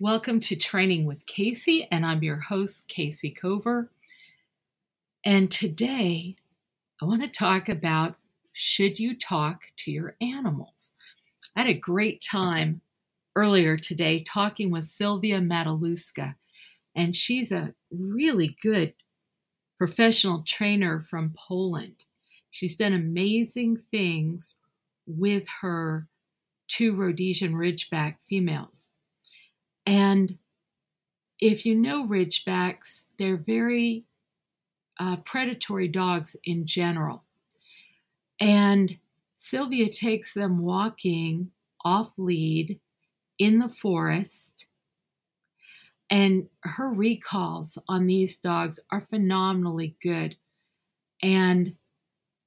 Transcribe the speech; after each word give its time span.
Welcome 0.00 0.40
to 0.40 0.56
Training 0.56 1.04
with 1.04 1.24
Casey, 1.24 1.86
and 1.88 2.04
I'm 2.04 2.24
your 2.24 2.40
host, 2.40 2.88
Casey 2.88 3.30
Cover. 3.30 3.92
And 5.24 5.48
today 5.52 6.34
I 7.00 7.04
want 7.04 7.22
to 7.22 7.28
talk 7.28 7.68
about 7.68 8.16
should 8.52 8.98
you 8.98 9.14
talk 9.16 9.70
to 9.76 9.92
your 9.92 10.16
animals? 10.20 10.94
I 11.54 11.60
had 11.60 11.70
a 11.70 11.74
great 11.74 12.20
time 12.20 12.80
earlier 13.36 13.76
today 13.76 14.18
talking 14.18 14.72
with 14.72 14.84
Sylvia 14.86 15.38
Mataluska, 15.38 16.34
and 16.96 17.14
she's 17.14 17.52
a 17.52 17.74
really 17.92 18.56
good 18.60 18.94
professional 19.78 20.42
trainer 20.42 21.04
from 21.08 21.36
Poland. 21.38 22.04
She's 22.50 22.76
done 22.76 22.94
amazing 22.94 23.78
things 23.92 24.58
with 25.06 25.46
her 25.60 26.08
two 26.66 26.96
Rhodesian 26.96 27.54
Ridgeback 27.54 28.16
females. 28.28 28.90
And 29.86 30.38
if 31.40 31.66
you 31.66 31.74
know 31.74 32.06
Ridgebacks, 32.06 33.06
they're 33.18 33.36
very 33.36 34.04
uh, 34.98 35.16
predatory 35.18 35.88
dogs 35.88 36.36
in 36.44 36.66
general. 36.66 37.24
And 38.40 38.98
Sylvia 39.36 39.90
takes 39.90 40.32
them 40.34 40.60
walking 40.60 41.50
off 41.84 42.12
lead 42.16 42.80
in 43.38 43.58
the 43.58 43.68
forest. 43.68 44.66
And 46.08 46.48
her 46.62 46.88
recalls 46.88 47.78
on 47.88 48.06
these 48.06 48.38
dogs 48.38 48.80
are 48.90 49.06
phenomenally 49.10 49.96
good. 50.02 50.36
And 51.22 51.76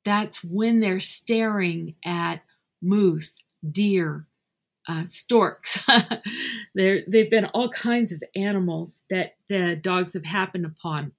that's 0.05 0.43
when 0.43 0.79
they're 0.79 0.99
staring 0.99 1.95
at 2.05 2.41
moose, 2.81 3.39
deer, 3.69 4.26
uh, 4.87 5.05
storks. 5.05 5.79
there, 6.75 7.01
they've 7.07 7.29
been 7.29 7.45
all 7.45 7.69
kinds 7.69 8.11
of 8.13 8.23
animals 8.35 9.03
that 9.09 9.35
the 9.49 9.75
dogs 9.75 10.13
have 10.13 10.25
happened 10.25 10.65
upon. 10.65 11.11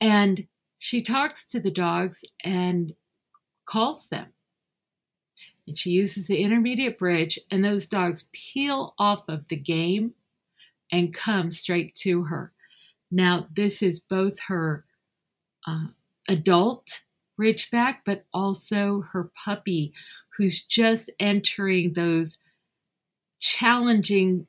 And 0.00 0.46
she 0.78 1.02
talks 1.02 1.46
to 1.48 1.60
the 1.60 1.70
dogs 1.70 2.24
and 2.44 2.94
calls 3.66 4.06
them. 4.06 4.26
And 5.66 5.76
she 5.76 5.90
uses 5.90 6.28
the 6.28 6.40
intermediate 6.42 6.96
bridge, 6.98 7.40
and 7.50 7.64
those 7.64 7.88
dogs 7.88 8.28
peel 8.32 8.94
off 8.98 9.24
of 9.28 9.48
the 9.48 9.56
game 9.56 10.14
and 10.92 11.12
come 11.12 11.50
straight 11.50 11.96
to 11.96 12.24
her. 12.24 12.52
Now, 13.10 13.48
this 13.54 13.82
is 13.82 13.98
both 13.98 14.38
her 14.46 14.84
uh, 15.66 15.86
adult 16.28 17.02
Ridgeback, 17.40 17.96
but 18.06 18.24
also 18.32 19.02
her 19.12 19.30
puppy, 19.44 19.92
who's 20.38 20.62
just 20.64 21.10
entering 21.20 21.92
those 21.92 22.38
challenging 23.46 24.46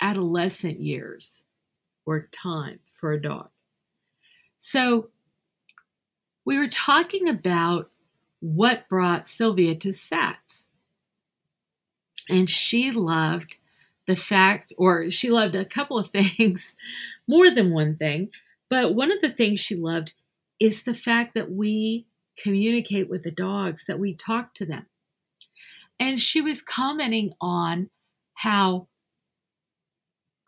adolescent 0.00 0.80
years 0.80 1.44
or 2.04 2.26
time 2.28 2.78
for 2.92 3.12
a 3.12 3.20
dog. 3.20 3.48
So, 4.58 5.10
we 6.44 6.58
were 6.58 6.68
talking 6.68 7.28
about 7.28 7.90
what 8.38 8.88
brought 8.88 9.26
Sylvia 9.26 9.74
to 9.76 9.92
SATS. 9.92 10.66
And 12.30 12.48
she 12.48 12.92
loved 12.92 13.56
the 14.06 14.14
fact, 14.14 14.72
or 14.78 15.10
she 15.10 15.28
loved 15.28 15.56
a 15.56 15.64
couple 15.64 15.98
of 15.98 16.10
things, 16.10 16.76
more 17.26 17.50
than 17.50 17.72
one 17.72 17.96
thing, 17.96 18.28
but 18.70 18.94
one 18.94 19.10
of 19.10 19.20
the 19.20 19.30
things 19.30 19.58
she 19.58 19.74
loved 19.74 20.12
is 20.60 20.84
the 20.84 20.94
fact 20.94 21.34
that 21.34 21.50
we 21.50 22.06
communicate 22.40 23.08
with 23.10 23.24
the 23.24 23.30
dogs, 23.32 23.84
that 23.86 23.98
we 23.98 24.14
talk 24.14 24.54
to 24.54 24.66
them. 24.66 24.86
And 25.98 26.20
she 26.20 26.40
was 26.40 26.62
commenting 26.62 27.32
on 27.40 27.90
how 28.36 28.86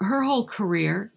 her 0.00 0.22
whole 0.22 0.44
career 0.46 1.10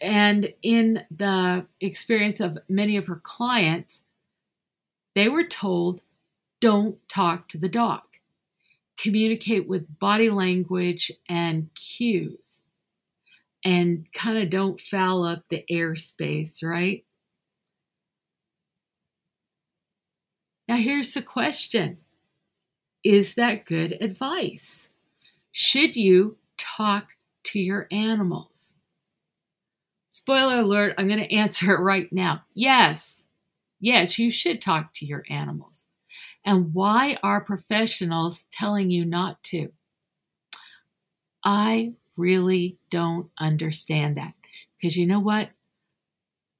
and 0.00 0.52
in 0.62 1.04
the 1.10 1.66
experience 1.80 2.40
of 2.40 2.58
many 2.68 2.96
of 2.96 3.06
her 3.06 3.16
clients, 3.22 4.04
they 5.14 5.28
were 5.28 5.44
told 5.44 6.02
don't 6.60 6.96
talk 7.08 7.48
to 7.48 7.58
the 7.58 7.68
dog, 7.68 8.02
communicate 8.98 9.68
with 9.68 9.98
body 9.98 10.28
language 10.28 11.10
and 11.28 11.70
cues, 11.74 12.64
and 13.64 14.12
kind 14.12 14.38
of 14.38 14.50
don't 14.50 14.80
foul 14.80 15.24
up 15.24 15.44
the 15.50 15.64
airspace, 15.70 16.64
right? 16.68 17.04
Now, 20.68 20.76
here's 20.76 21.14
the 21.14 21.22
question 21.22 21.98
Is 23.04 23.34
that 23.34 23.64
good 23.66 23.96
advice? 24.00 24.90
Should 25.58 25.96
you 25.96 26.36
talk 26.58 27.14
to 27.44 27.58
your 27.58 27.86
animals? 27.90 28.74
Spoiler 30.10 30.60
alert, 30.60 30.92
I'm 30.98 31.08
going 31.08 31.18
to 31.18 31.34
answer 31.34 31.72
it 31.72 31.80
right 31.80 32.12
now. 32.12 32.42
Yes, 32.52 33.24
yes, 33.80 34.18
you 34.18 34.30
should 34.30 34.60
talk 34.60 34.92
to 34.96 35.06
your 35.06 35.24
animals. 35.30 35.86
And 36.44 36.74
why 36.74 37.16
are 37.22 37.40
professionals 37.40 38.44
telling 38.52 38.90
you 38.90 39.06
not 39.06 39.42
to? 39.44 39.72
I 41.42 41.94
really 42.18 42.76
don't 42.90 43.30
understand 43.38 44.14
that. 44.18 44.36
Because 44.78 44.98
you 44.98 45.06
know 45.06 45.20
what? 45.20 45.48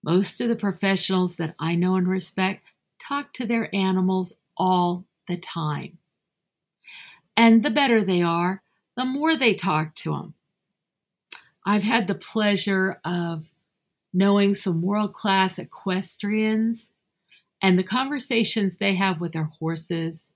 Most 0.03 0.41
of 0.41 0.49
the 0.49 0.57
professionals 0.57 1.37
that 1.37 1.55
I 1.59 1.75
know 1.75 1.97
and 1.97 2.09
respect 2.09 2.65
talk 2.99 3.35
to 3.35 3.47
their 3.47 3.69
animals 3.77 4.37
all 4.57 5.05
the 5.29 5.37
time. 5.37 5.99
And 7.37 7.63
the 7.63 7.69
better 7.69 8.03
they 8.03 8.23
are, 8.23 8.63
the 8.97 9.05
more 9.05 9.37
they 9.37 9.55
talk 9.55 9.95
to 9.95 10.13
them. 10.13 10.35
I've 11.65 11.83
had 11.83 12.07
the 12.07 12.15
pleasure 12.15 13.01
of 13.05 13.45
knowing 14.13 14.55
some 14.55 14.83
world 14.83 15.13
class 15.13 15.59
equestrians, 15.59 16.91
and 17.61 17.79
the 17.79 17.83
conversations 17.83 18.77
they 18.77 18.95
have 18.95 19.21
with 19.21 19.33
their 19.33 19.51
horses 19.61 20.33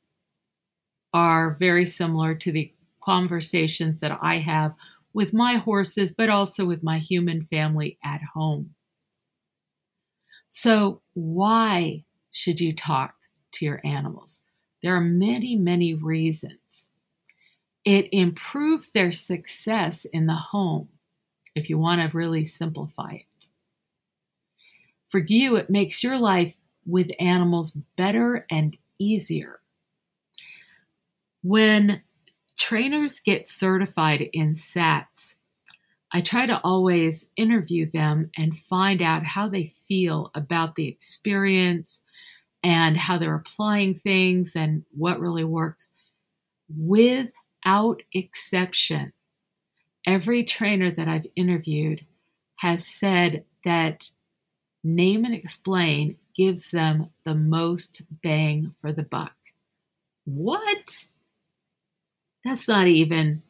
are 1.15 1.57
very 1.59 1.87
similar 1.87 2.35
to 2.35 2.53
the 2.53 2.73
conversations 3.03 4.01
that 4.01 4.19
I 4.21 4.39
have 4.39 4.75
with 5.13 5.33
my 5.33 5.55
horses, 5.55 6.13
but 6.13 6.29
also 6.29 6.67
with 6.67 6.83
my 6.83 6.99
human 6.99 7.43
family 7.47 7.99
at 8.05 8.21
home. 8.35 8.75
So, 10.51 11.01
why 11.15 12.05
should 12.33 12.61
you 12.61 12.75
talk 12.75 13.15
to 13.53 13.65
your 13.65 13.81
animals? 13.85 14.43
There 14.83 14.95
are 14.97 15.01
many, 15.01 15.57
many 15.57 15.95
reasons. 15.95 16.90
It 17.85 18.09
improves 18.13 18.91
their 18.91 19.13
success 19.13 20.05
in 20.05 20.27
the 20.27 20.35
home, 20.35 20.89
if 21.55 21.71
you 21.71 21.79
want 21.79 22.03
to 22.03 22.17
really 22.17 22.47
simplify 22.47 23.15
it. 23.15 23.49
For 25.09 25.21
you, 25.27 25.57
it 25.57 25.71
makes 25.71 26.03
your 26.05 26.19
life 26.19 26.55
with 26.87 27.11
animals 27.19 27.77
better 27.97 28.47
and 28.51 28.77
easier. 28.99 29.61
When 31.43 32.03
trainers 32.59 33.19
get 33.19 33.49
certified 33.49 34.29
in 34.33 34.55
SATS, 34.57 35.37
I 36.13 36.21
try 36.21 36.45
to 36.47 36.61
always 36.63 37.27
interview 37.37 37.91
them 37.91 38.31
and 38.37 38.59
find 38.69 39.01
out 39.01 39.25
how 39.25 39.49
they 39.49 39.73
feel 39.89 40.31
about 40.35 40.75
the 40.75 40.87
experience 40.87 42.05
and 42.63 42.97
how 42.99 43.17
they're 43.17 43.35
applying 43.35 43.95
things 43.95 44.55
and 44.55 44.85
what 44.95 45.21
really 45.21 45.45
works 45.45 45.91
with 46.77 47.31
without 47.65 48.03
exception, 48.13 49.13
every 50.07 50.45
trainer 50.45 50.91
that 50.91 51.09
I've 51.09 51.27
interviewed 51.37 52.05
has 52.57 52.87
said 52.87 53.45
that 53.65 54.11
name 54.85 55.25
and 55.25 55.35
explain 55.35 56.17
gives 56.37 56.71
them 56.71 57.11
the 57.25 57.35
most 57.35 58.03
bang 58.23 58.75
for 58.81 58.93
the 58.93 59.03
buck. 59.03 59.35
What? 60.25 61.09
That's 62.45 62.69
not 62.69 62.87
even 62.87 63.43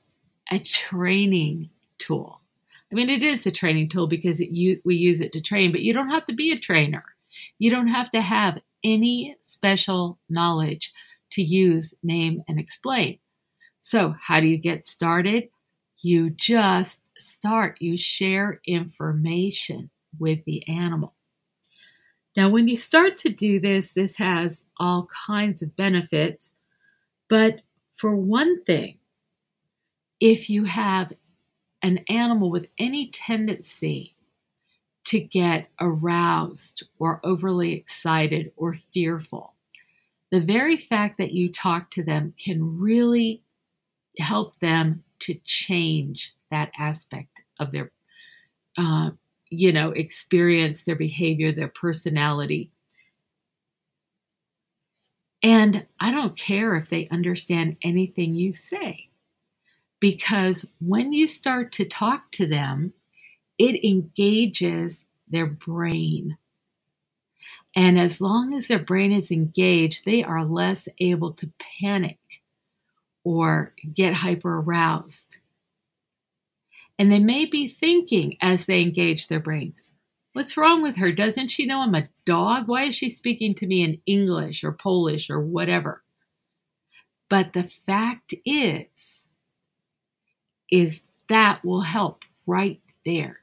a 0.50 0.58
training 0.58 1.70
tool. 1.98 2.40
I 2.90 2.94
mean, 2.96 3.08
it 3.10 3.22
is 3.22 3.46
a 3.46 3.52
training 3.52 3.88
tool 3.88 4.08
because 4.08 4.40
it, 4.40 4.48
you, 4.50 4.80
we 4.84 4.96
use 4.96 5.20
it 5.20 5.32
to 5.34 5.40
train, 5.40 5.70
but 5.70 5.82
you 5.82 5.92
don't 5.92 6.10
have 6.10 6.24
to 6.26 6.32
be 6.34 6.50
a 6.50 6.58
trainer. 6.58 7.04
You 7.60 7.70
don't 7.70 7.86
have 7.88 8.10
to 8.10 8.20
have 8.20 8.58
any 8.82 9.36
special 9.42 10.18
knowledge 10.28 10.92
to 11.32 11.42
use 11.42 11.94
name 12.02 12.42
and 12.48 12.58
explain. 12.58 13.18
So, 13.80 14.14
how 14.20 14.40
do 14.40 14.46
you 14.46 14.58
get 14.58 14.86
started? 14.86 15.48
You 16.00 16.30
just 16.30 17.10
start, 17.18 17.78
you 17.80 17.96
share 17.96 18.60
information 18.66 19.90
with 20.18 20.44
the 20.44 20.66
animal. 20.68 21.14
Now, 22.36 22.48
when 22.48 22.68
you 22.68 22.76
start 22.76 23.16
to 23.18 23.30
do 23.30 23.58
this, 23.58 23.92
this 23.92 24.16
has 24.16 24.66
all 24.78 25.08
kinds 25.26 25.62
of 25.62 25.76
benefits. 25.76 26.54
But 27.28 27.60
for 27.96 28.14
one 28.16 28.64
thing, 28.64 28.98
if 30.20 30.50
you 30.50 30.64
have 30.64 31.12
an 31.82 31.98
animal 32.08 32.50
with 32.50 32.66
any 32.78 33.06
tendency 33.08 34.14
to 35.04 35.18
get 35.20 35.70
aroused 35.80 36.84
or 36.98 37.20
overly 37.24 37.72
excited 37.72 38.52
or 38.56 38.78
fearful, 38.92 39.54
the 40.30 40.40
very 40.40 40.76
fact 40.76 41.18
that 41.18 41.32
you 41.32 41.48
talk 41.50 41.90
to 41.92 42.02
them 42.04 42.34
can 42.38 42.78
really 42.78 43.42
help 44.20 44.58
them 44.60 45.02
to 45.20 45.34
change 45.44 46.34
that 46.50 46.70
aspect 46.78 47.42
of 47.58 47.72
their, 47.72 47.90
uh, 48.78 49.10
you 49.48 49.72
know, 49.72 49.90
experience, 49.90 50.82
their 50.84 50.94
behavior, 50.96 51.52
their 51.52 51.68
personality. 51.68 52.70
And 55.42 55.86
I 55.98 56.10
don't 56.10 56.36
care 56.36 56.74
if 56.76 56.88
they 56.88 57.08
understand 57.08 57.76
anything 57.82 58.34
you 58.34 58.54
say, 58.54 59.08
because 59.98 60.66
when 60.80 61.12
you 61.12 61.26
start 61.26 61.72
to 61.72 61.84
talk 61.84 62.30
to 62.32 62.46
them, 62.46 62.92
it 63.58 63.84
engages 63.84 65.04
their 65.28 65.46
brain. 65.46 66.36
And 67.76 67.98
as 67.98 68.20
long 68.20 68.52
as 68.54 68.68
their 68.68 68.78
brain 68.80 69.12
is 69.12 69.30
engaged, 69.30 70.04
they 70.04 70.22
are 70.24 70.44
less 70.44 70.88
able 70.98 71.32
to 71.34 71.50
panic 71.80 72.18
or 73.24 73.74
get 73.94 74.14
hyper 74.14 74.56
aroused. 74.60 75.38
And 76.98 77.10
they 77.10 77.18
may 77.18 77.44
be 77.46 77.66
thinking 77.68 78.36
as 78.40 78.66
they 78.66 78.80
engage 78.80 79.28
their 79.28 79.40
brains, 79.40 79.82
What's 80.32 80.56
wrong 80.56 80.80
with 80.80 80.98
her? 80.98 81.10
Doesn't 81.10 81.48
she 81.48 81.66
know 81.66 81.80
I'm 81.80 81.94
a 81.96 82.08
dog? 82.24 82.68
Why 82.68 82.84
is 82.84 82.94
she 82.94 83.10
speaking 83.10 83.52
to 83.56 83.66
me 83.66 83.82
in 83.82 84.00
English 84.06 84.62
or 84.62 84.70
Polish 84.70 85.28
or 85.28 85.40
whatever? 85.40 86.04
But 87.28 87.52
the 87.52 87.64
fact 87.64 88.32
is, 88.46 89.24
is 90.70 91.00
that 91.28 91.64
will 91.64 91.80
help 91.80 92.22
right 92.46 92.80
there. 93.04 93.40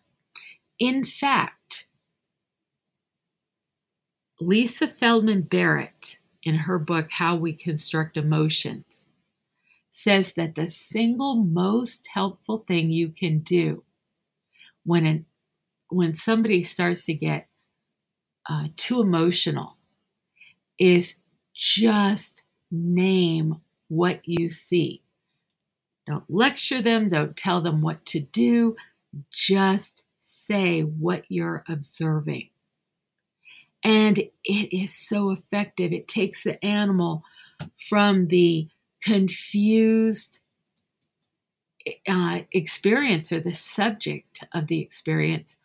In 0.80 1.04
fact, 1.04 1.88
Lisa 4.40 4.88
Feldman 4.88 5.42
Barrett, 5.42 6.20
in 6.42 6.56
her 6.56 6.80
book, 6.80 7.08
How 7.12 7.36
We 7.36 7.52
Construct 7.52 8.16
Emotions, 8.16 9.08
says 9.98 10.34
that 10.36 10.54
the 10.54 10.70
single 10.70 11.34
most 11.38 12.08
helpful 12.14 12.60
thing 12.60 12.92
you 12.92 13.10
can 13.10 13.40
do 13.40 13.84
when 14.86 15.08
an, 15.08 15.26
when 15.90 16.14
somebody 16.14 16.62
starts 16.62 17.06
to 17.06 17.14
get 17.16 17.48
uh, 18.48 18.68
too 18.78 19.02
emotional 19.02 19.76
is 20.78 21.16
just 21.56 22.44
name 22.70 23.56
what 23.88 24.20
you 24.24 24.50
see. 24.50 25.02
Don't 26.06 26.30
lecture 26.30 26.80
them, 26.84 27.10
don't 27.10 27.36
tell 27.36 27.62
them 27.62 27.82
what 27.82 28.06
to 28.06 28.20
do, 28.20 28.76
just 29.32 30.04
say 30.20 30.82
what 30.82 31.24
you're 31.28 31.64
observing. 31.68 32.50
And 33.84 34.20
it 34.44 34.78
is 34.78 34.94
so 34.94 35.32
effective. 35.32 35.92
It 35.92 36.08
takes 36.08 36.44
the 36.44 36.64
animal 36.64 37.24
from 37.90 38.28
the 38.28 38.68
confused 39.02 40.40
uh, 42.08 42.42
experience 42.52 43.32
or 43.32 43.40
the 43.40 43.54
subject 43.54 44.44
of 44.54 44.68
the 44.68 44.80
experience 44.82 45.58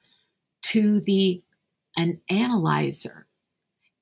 to 0.63 1.01
the 1.01 1.43
an 1.97 2.21
analyzer. 2.31 3.27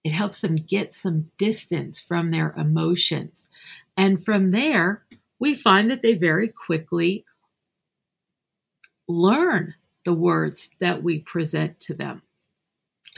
It 0.05 0.12
helps 0.12 0.41
them 0.41 0.55
get 0.55 0.94
some 0.94 1.31
distance 1.37 2.00
from 2.00 2.31
their 2.31 2.53
emotions. 2.56 3.49
And 3.97 4.25
from 4.25 4.50
there, 4.53 5.03
we 5.38 5.55
find 5.55 5.91
that 5.91 6.00
they 6.00 6.15
very 6.15 6.49
quickly 6.49 7.25
learn 9.09 9.75
the 10.05 10.12
words 10.15 10.71
that 10.79 11.03
we 11.03 11.19
present 11.19 11.81
to 11.81 11.94
them. 11.94 12.23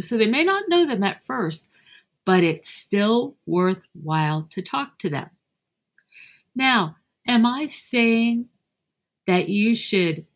So 0.00 0.16
they 0.16 0.26
may 0.26 0.42
not 0.42 0.68
know 0.68 0.86
them 0.86 1.02
at 1.04 1.24
first, 1.24 1.68
but 2.24 2.42
it's 2.42 2.70
still 2.70 3.34
worthwhile 3.46 4.44
to 4.50 4.62
talk 4.62 4.98
to 5.00 5.10
them. 5.10 5.28
Now, 6.54 6.96
am 7.26 7.46
I 7.46 7.68
saying 7.68 8.48
that 9.26 9.48
you 9.48 9.74
should, 9.74 10.26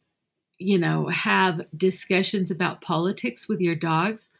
you 0.58 0.78
know, 0.78 1.08
have 1.08 1.66
discussions 1.76 2.50
about 2.50 2.80
politics 2.80 3.48
with 3.48 3.60
your 3.60 3.74
dogs? 3.74 4.30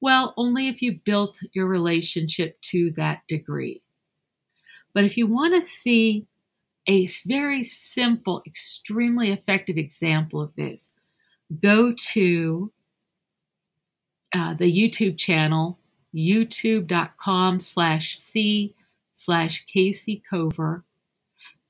Well, 0.00 0.34
only 0.36 0.66
if 0.68 0.82
you 0.82 0.92
built 0.92 1.40
your 1.52 1.66
relationship 1.66 2.60
to 2.62 2.90
that 2.92 3.22
degree. 3.28 3.82
But 4.92 5.04
if 5.04 5.16
you 5.16 5.26
want 5.26 5.54
to 5.54 5.68
see 5.68 6.26
a 6.88 7.06
very 7.26 7.62
simple, 7.62 8.42
extremely 8.44 9.30
effective 9.30 9.76
example 9.78 10.40
of 10.40 10.56
this, 10.56 10.90
go 11.60 11.92
to 12.10 12.72
uh, 14.34 14.54
the 14.54 14.72
YouTube 14.74 15.16
channel, 15.18 15.78
youtube.com 16.12 17.60
slash 17.60 18.16
C 18.18 18.74
slash 19.14 19.66
Casey 19.66 20.20
Cover 20.28 20.84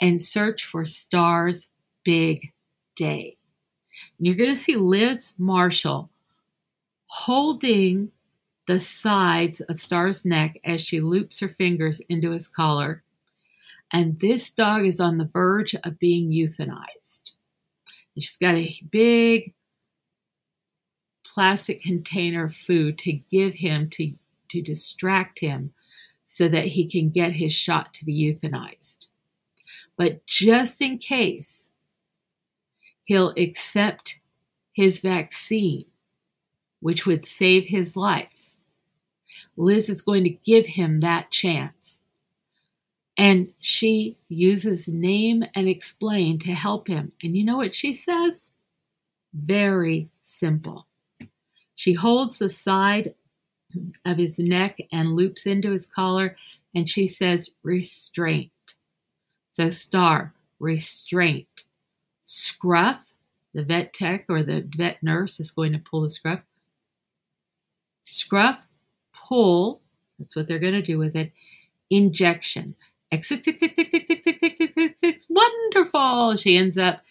and 0.00 0.20
search 0.22 0.64
for 0.64 0.84
Stars 0.84 1.68
Big 2.04 2.52
Day. 2.96 3.36
And 4.16 4.26
you're 4.26 4.36
going 4.36 4.50
to 4.50 4.56
see 4.56 4.76
Liz 4.76 5.34
Marshall 5.36 6.10
holding 7.08 8.10
the 8.66 8.80
sides 8.80 9.60
of 9.62 9.78
Star's 9.80 10.24
neck 10.24 10.58
as 10.64 10.80
she 10.80 11.00
loops 11.00 11.40
her 11.40 11.48
fingers 11.48 12.00
into 12.08 12.30
his 12.30 12.48
collar. 12.48 13.02
And 13.92 14.20
this 14.20 14.50
dog 14.52 14.84
is 14.86 15.00
on 15.00 15.18
the 15.18 15.24
verge 15.24 15.74
of 15.74 15.98
being 15.98 16.30
euthanized. 16.30 17.32
And 18.14 18.22
she's 18.24 18.36
got 18.36 18.54
a 18.54 18.72
big 18.90 19.54
plastic 21.26 21.82
container 21.82 22.44
of 22.44 22.54
food 22.56 22.96
to 22.98 23.12
give 23.12 23.54
him 23.54 23.88
to, 23.90 24.12
to 24.50 24.62
distract 24.62 25.40
him 25.40 25.72
so 26.26 26.48
that 26.48 26.66
he 26.66 26.86
can 26.88 27.10
get 27.10 27.32
his 27.32 27.52
shot 27.52 27.92
to 27.94 28.04
be 28.04 28.14
euthanized. 28.14 29.08
But 30.00 30.24
just 30.24 30.80
in 30.80 30.96
case, 30.96 31.72
he'll 33.04 33.34
accept 33.36 34.18
his 34.72 34.98
vaccine, 34.98 35.84
which 36.80 37.04
would 37.04 37.26
save 37.26 37.66
his 37.66 37.96
life. 37.96 38.48
Liz 39.58 39.90
is 39.90 40.00
going 40.00 40.24
to 40.24 40.30
give 40.30 40.68
him 40.68 41.00
that 41.00 41.30
chance. 41.30 42.00
And 43.18 43.52
she 43.60 44.16
uses 44.30 44.88
name 44.88 45.44
and 45.54 45.68
explain 45.68 46.38
to 46.38 46.54
help 46.54 46.88
him. 46.88 47.12
And 47.22 47.36
you 47.36 47.44
know 47.44 47.58
what 47.58 47.74
she 47.74 47.92
says? 47.92 48.52
Very 49.34 50.08
simple. 50.22 50.86
She 51.74 51.92
holds 51.92 52.38
the 52.38 52.48
side 52.48 53.14
of 54.06 54.16
his 54.16 54.38
neck 54.38 54.78
and 54.90 55.14
loops 55.14 55.44
into 55.44 55.72
his 55.72 55.84
collar, 55.84 56.36
and 56.74 56.88
she 56.88 57.06
says, 57.06 57.50
Restraint. 57.62 58.50
The 59.60 59.70
star, 59.70 60.32
restraint. 60.58 61.66
Scruff, 62.22 62.98
the 63.52 63.62
vet 63.62 63.92
tech 63.92 64.24
or 64.30 64.42
the 64.42 64.66
vet 64.74 65.02
nurse 65.02 65.38
is 65.38 65.50
going 65.50 65.72
to 65.74 65.78
pull 65.78 66.00
the 66.00 66.08
scruff. 66.08 66.40
Scruff, 68.00 68.58
pull, 69.28 69.82
that's 70.18 70.34
what 70.34 70.48
they're 70.48 70.58
going 70.58 70.72
to 70.72 70.80
do 70.80 70.96
with 70.96 71.14
it. 71.14 71.32
Injection. 71.90 72.74
Exit, 73.12 73.44
tick, 73.44 73.60
tick, 73.60 73.76
tick, 73.76 73.90
tick, 73.90 74.06
tick, 74.08 74.22
tick, 74.24 74.40
tick, 74.56 74.74
tick, 74.74 74.96
tick. 74.98 75.20
Wonderful. 75.28 76.36
She 76.36 76.56
ends 76.56 76.78
up 76.78 77.02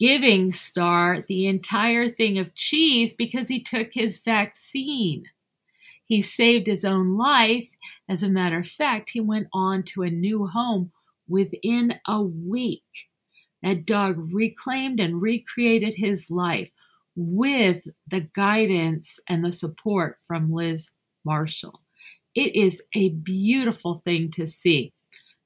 giving 0.00 0.50
Star 0.50 1.22
the 1.28 1.46
entire 1.46 2.06
thing 2.08 2.38
of 2.38 2.54
cheese 2.54 3.12
because 3.12 3.48
he 3.48 3.60
took 3.62 3.92
his 3.92 4.18
vaccine. 4.18 5.24
He 6.06 6.22
saved 6.22 6.66
his 6.66 6.86
own 6.86 7.18
life. 7.18 7.72
As 8.08 8.22
a 8.22 8.30
matter 8.30 8.60
of 8.60 8.66
fact, 8.66 9.10
he 9.10 9.20
went 9.20 9.48
on 9.52 9.82
to 9.82 10.00
a 10.02 10.08
new 10.08 10.46
home 10.46 10.90
Within 11.28 11.96
a 12.06 12.22
week, 12.22 12.82
that 13.62 13.84
dog 13.84 14.32
reclaimed 14.32 14.98
and 14.98 15.20
recreated 15.20 15.96
his 15.96 16.30
life 16.30 16.70
with 17.14 17.82
the 18.06 18.20
guidance 18.32 19.20
and 19.28 19.44
the 19.44 19.52
support 19.52 20.18
from 20.26 20.50
Liz 20.52 20.90
Marshall. 21.24 21.82
It 22.34 22.54
is 22.56 22.82
a 22.94 23.10
beautiful 23.10 23.96
thing 24.04 24.30
to 24.32 24.46
see. 24.46 24.92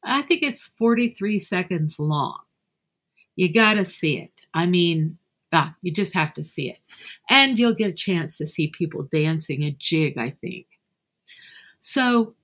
I 0.04 0.22
think 0.22 0.42
it's 0.42 0.72
43 0.78 1.38
seconds 1.40 1.98
long. 1.98 2.40
You 3.34 3.52
got 3.52 3.74
to 3.74 3.84
see 3.84 4.18
it. 4.18 4.46
I 4.54 4.66
mean, 4.66 5.18
ah, 5.52 5.74
you 5.82 5.90
just 5.92 6.12
have 6.14 6.34
to 6.34 6.44
see 6.44 6.68
it. 6.68 6.80
And 7.30 7.58
you'll 7.58 7.74
get 7.74 7.90
a 7.90 7.94
chance 7.94 8.36
to 8.38 8.46
see 8.46 8.68
people 8.68 9.08
dancing 9.10 9.62
a 9.64 9.70
jig, 9.72 10.16
I 10.18 10.30
think. 10.30 10.66
So 11.80 12.34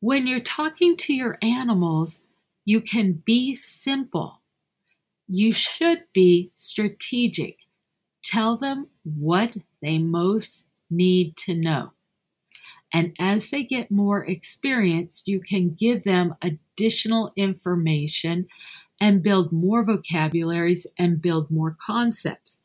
when 0.00 0.28
you're 0.28 0.40
talking 0.40 0.96
to 0.96 1.14
your 1.14 1.38
animals, 1.42 2.20
you 2.64 2.80
can 2.80 3.14
be 3.24 3.56
simple. 3.56 4.40
You 5.26 5.52
should 5.52 6.04
be 6.12 6.52
strategic. 6.54 7.58
Tell 8.22 8.56
them 8.56 8.88
what 9.02 9.54
they 9.82 9.98
most 9.98 10.66
need 10.88 11.36
to 11.38 11.54
know. 11.56 11.92
And 12.92 13.14
as 13.18 13.50
they 13.50 13.64
get 13.64 13.90
more 13.90 14.24
experience, 14.24 15.24
you 15.26 15.40
can 15.40 15.70
give 15.74 16.04
them 16.04 16.34
additional 16.40 17.32
information 17.36 18.46
and 19.00 19.22
build 19.22 19.52
more 19.52 19.82
vocabularies 19.84 20.86
and 20.96 21.20
build 21.20 21.50
more 21.50 21.76
concepts. 21.84 22.60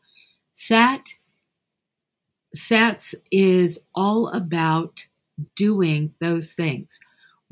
SAT 0.53 1.17
SATS 2.55 3.15
is 3.31 3.83
all 3.95 4.27
about 4.27 5.07
doing 5.55 6.13
those 6.21 6.53
things. 6.53 6.99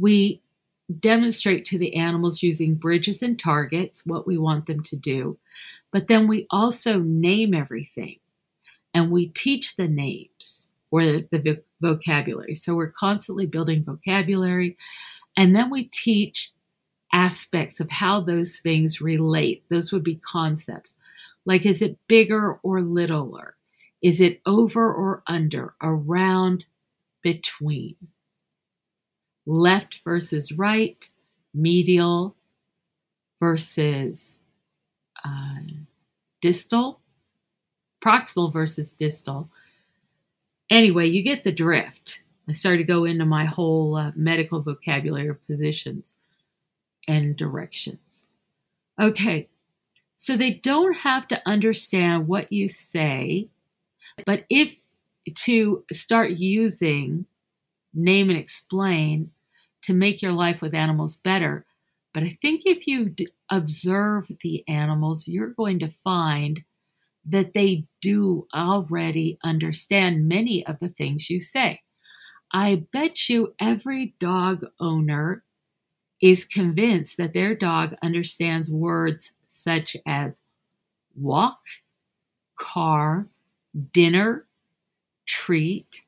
We 0.02 0.42
demonstrate 1.00 1.64
to 1.66 1.78
the 1.78 1.94
animals 1.96 2.42
using 2.42 2.74
bridges 2.74 3.22
and 3.22 3.38
targets 3.40 4.04
what 4.04 4.26
we 4.26 4.38
want 4.38 4.66
them 4.66 4.82
to 4.84 4.96
do, 4.96 5.38
but 5.92 6.08
then 6.08 6.28
we 6.28 6.48
also 6.50 7.00
name 7.00 7.54
everything 7.54 8.18
and 8.96 9.12
we 9.12 9.28
teach 9.28 9.76
the 9.76 9.88
names 9.88 10.70
or 10.90 11.04
the, 11.04 11.28
the 11.32 11.62
vocabulary. 11.80 12.56
So 12.56 12.74
we're 12.74 12.90
constantly 12.92 13.46
building 13.46 13.84
vocabulary 13.84 14.76
and 15.38 15.56
then 15.56 15.70
we 15.70 15.84
teach 15.86 16.50
aspects 17.14 17.80
of 17.80 17.92
how 17.92 18.22
those 18.22 18.58
things 18.58 19.00
relate. 19.02 19.64
Those 19.70 19.94
would 19.94 20.04
be 20.04 20.16
concepts. 20.16 20.96
Like, 21.46 21.64
is 21.66 21.80
it 21.82 22.00
bigger 22.08 22.56
or 22.64 22.82
littler? 22.82 23.56
Is 24.02 24.20
it 24.20 24.42
over 24.48 24.92
or 24.92 25.22
under, 25.28 25.76
around, 25.82 26.66
between? 27.22 27.96
left 29.46 30.00
versus 30.04 30.52
right, 30.52 31.10
medial 31.54 32.36
versus 33.40 34.40
uh, 35.26 35.56
distal, 36.42 37.00
proximal 38.04 38.52
versus 38.52 38.92
distal. 38.92 39.50
Anyway, 40.70 41.08
you 41.08 41.22
get 41.22 41.44
the 41.44 41.52
drift. 41.52 42.22
I 42.48 42.54
started 42.54 42.78
to 42.88 42.94
go 42.94 43.06
into 43.06 43.26
my 43.26 43.46
whole 43.46 43.96
uh, 43.96 44.12
medical 44.16 44.62
vocabulary 44.62 45.28
of 45.28 45.46
positions 45.48 46.18
and 47.08 47.36
directions. 47.36 48.28
Okay, 49.00 49.50
so 50.18 50.38
they 50.38 50.52
don't 50.54 50.98
have 50.98 51.28
to 51.30 51.42
understand 51.48 52.28
what 52.28 52.52
you 52.52 52.68
say, 52.68 53.50
but 54.26 54.46
if 54.50 54.76
to 55.36 55.84
start 55.94 56.32
using 56.32 57.26
name 57.94 58.30
and 58.30 58.40
explain 58.40 59.32
to 59.84 59.94
make 59.94 60.22
your 60.22 60.32
life 60.32 60.62
with 60.62 60.74
animals 60.74 61.16
better. 61.18 61.66
But 62.14 62.24
I 62.24 62.38
think 62.42 62.64
if 62.66 62.88
you 62.88 63.10
d- 63.10 63.30
observe 63.50 64.28
the 64.42 64.64
animals, 64.68 65.28
you're 65.28 65.52
going 65.52 65.80
to 65.80 65.94
find 66.04 66.64
that 67.26 67.54
they 67.54 67.86
do 68.02 68.48
already 68.54 69.38
understand 69.44 70.28
many 70.28 70.66
of 70.66 70.80
the 70.80 70.90
things 70.90 71.30
you 71.30 71.40
say. 71.40 71.82
I 72.52 72.84
bet 72.92 73.30
you 73.30 73.54
every 73.60 74.16
dog 74.20 74.66
owner 74.80 75.44
is 76.22 76.46
convinced 76.46 77.18
that 77.18 77.34
their 77.34 77.56
dog 77.56 77.96
understands 78.04 78.70
words 78.70 79.32
such 79.48 79.96
as 80.06 80.44
walk, 81.16 81.62
car, 82.60 83.28
dinner, 83.94 84.46
treat, 85.26 86.02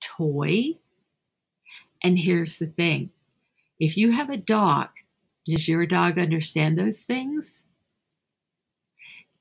toy, 0.00 0.76
and 2.06 2.20
here's 2.20 2.60
the 2.60 2.68
thing 2.68 3.10
if 3.80 3.96
you 3.96 4.12
have 4.12 4.30
a 4.30 4.36
dog, 4.36 4.90
does 5.44 5.66
your 5.66 5.86
dog 5.86 6.20
understand 6.20 6.78
those 6.78 7.02
things? 7.02 7.62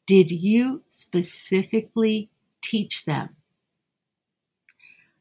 Did 0.07 0.31
you 0.31 0.81
specifically 0.89 2.31
teach 2.63 3.05
them? 3.05 3.35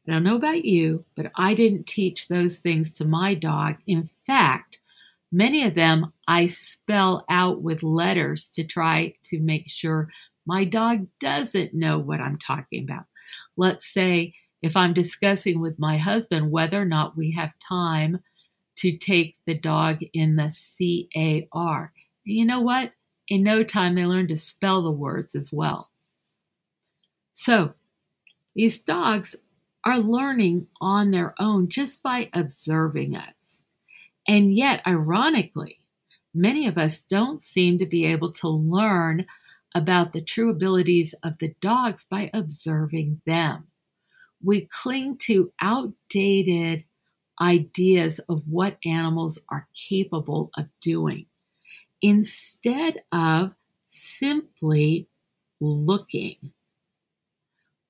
I 0.07 0.13
don't 0.13 0.23
know 0.23 0.35
about 0.37 0.65
you, 0.65 1.05
but 1.15 1.31
I 1.35 1.53
didn't 1.53 1.85
teach 1.85 2.29
those 2.29 2.57
things 2.57 2.91
to 2.93 3.05
my 3.05 3.35
dog. 3.35 3.75
In 3.85 4.09
fact, 4.25 4.79
many 5.31 5.63
of 5.67 5.75
them 5.75 6.13
I 6.27 6.47
spell 6.47 7.25
out 7.29 7.61
with 7.61 7.83
letters 7.83 8.47
to 8.55 8.63
try 8.63 9.13
to 9.25 9.39
make 9.39 9.69
sure 9.69 10.09
my 10.47 10.63
dog 10.63 11.05
doesn't 11.19 11.75
know 11.75 11.99
what 11.99 12.21
I'm 12.21 12.39
talking 12.39 12.83
about. 12.83 13.05
Let's 13.55 13.85
say 13.85 14.33
if 14.65 14.75
I'm 14.75 14.93
discussing 14.93 15.59
with 15.61 15.77
my 15.77 15.97
husband 15.99 16.49
whether 16.49 16.81
or 16.81 16.85
not 16.85 17.15
we 17.15 17.33
have 17.33 17.51
time 17.59 18.17
to 18.77 18.97
take 18.97 19.37
the 19.45 19.53
dog 19.53 19.99
in 20.11 20.37
the 20.37 21.47
CAR. 21.53 21.93
You 22.23 22.45
know 22.45 22.61
what? 22.61 22.93
In 23.27 23.43
no 23.43 23.63
time, 23.63 23.93
they 23.93 24.07
learn 24.07 24.27
to 24.29 24.37
spell 24.37 24.81
the 24.81 24.89
words 24.89 25.35
as 25.35 25.53
well. 25.53 25.91
So, 27.33 27.73
these 28.55 28.79
dogs 28.81 29.35
are 29.85 29.99
learning 29.99 30.65
on 30.81 31.11
their 31.11 31.35
own 31.37 31.69
just 31.69 32.01
by 32.01 32.31
observing 32.33 33.15
us. 33.15 33.61
And 34.27 34.51
yet, 34.55 34.81
ironically, 34.87 35.77
many 36.33 36.65
of 36.65 36.75
us 36.75 37.01
don't 37.01 37.43
seem 37.43 37.77
to 37.77 37.85
be 37.85 38.03
able 38.07 38.31
to 38.31 38.47
learn 38.49 39.27
about 39.75 40.11
the 40.11 40.21
true 40.21 40.49
abilities 40.49 41.13
of 41.21 41.37
the 41.37 41.53
dogs 41.61 42.03
by 42.09 42.31
observing 42.33 43.21
them 43.27 43.67
we 44.45 44.61
cling 44.61 45.17
to 45.17 45.51
outdated 45.59 46.85
ideas 47.41 48.19
of 48.29 48.43
what 48.47 48.77
animals 48.85 49.39
are 49.49 49.67
capable 49.75 50.51
of 50.55 50.67
doing 50.81 51.25
instead 52.01 53.01
of 53.11 53.53
simply 53.89 55.07
looking. 55.59 56.51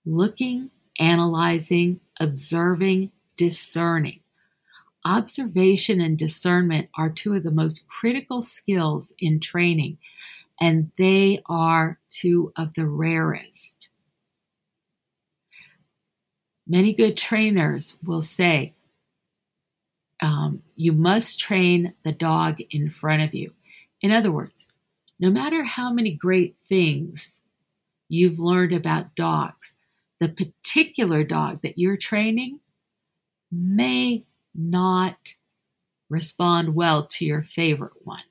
Looking, 0.07 0.69
analyzing, 0.99 1.99
observing, 2.19 3.11
discerning. 3.35 4.19
Observation 5.03 5.99
and 5.99 6.17
discernment 6.17 6.89
are 6.97 7.09
two 7.09 7.35
of 7.35 7.43
the 7.43 7.51
most 7.51 7.87
critical 7.89 8.41
skills 8.41 9.13
in 9.19 9.39
training, 9.39 9.97
and 10.61 10.91
they 10.97 11.41
are 11.47 11.99
two 12.09 12.53
of 12.55 12.73
the 12.75 12.87
rarest. 12.87 13.89
Many 16.67 16.93
good 16.93 17.15
trainers 17.15 17.97
will 18.03 18.21
say, 18.23 18.73
um, 20.21 20.63
you 20.75 20.93
must 20.93 21.39
train 21.39 21.93
the 22.03 22.11
dog 22.11 22.59
in 22.71 22.89
front 22.89 23.21
of 23.21 23.33
you. 23.33 23.53
In 24.01 24.11
other 24.11 24.31
words, 24.31 24.73
no 25.19 25.29
matter 25.29 25.63
how 25.63 25.91
many 25.93 26.13
great 26.13 26.55
things 26.67 27.41
you've 28.09 28.39
learned 28.39 28.73
about 28.73 29.15
dogs, 29.15 29.73
the 30.19 30.29
particular 30.29 31.23
dog 31.23 31.61
that 31.61 31.77
you're 31.77 31.97
training 31.97 32.59
may 33.51 34.25
not 34.55 35.35
respond 36.09 36.73
well 36.73 37.05
to 37.05 37.25
your 37.25 37.43
favorite 37.43 38.05
one. 38.05 38.23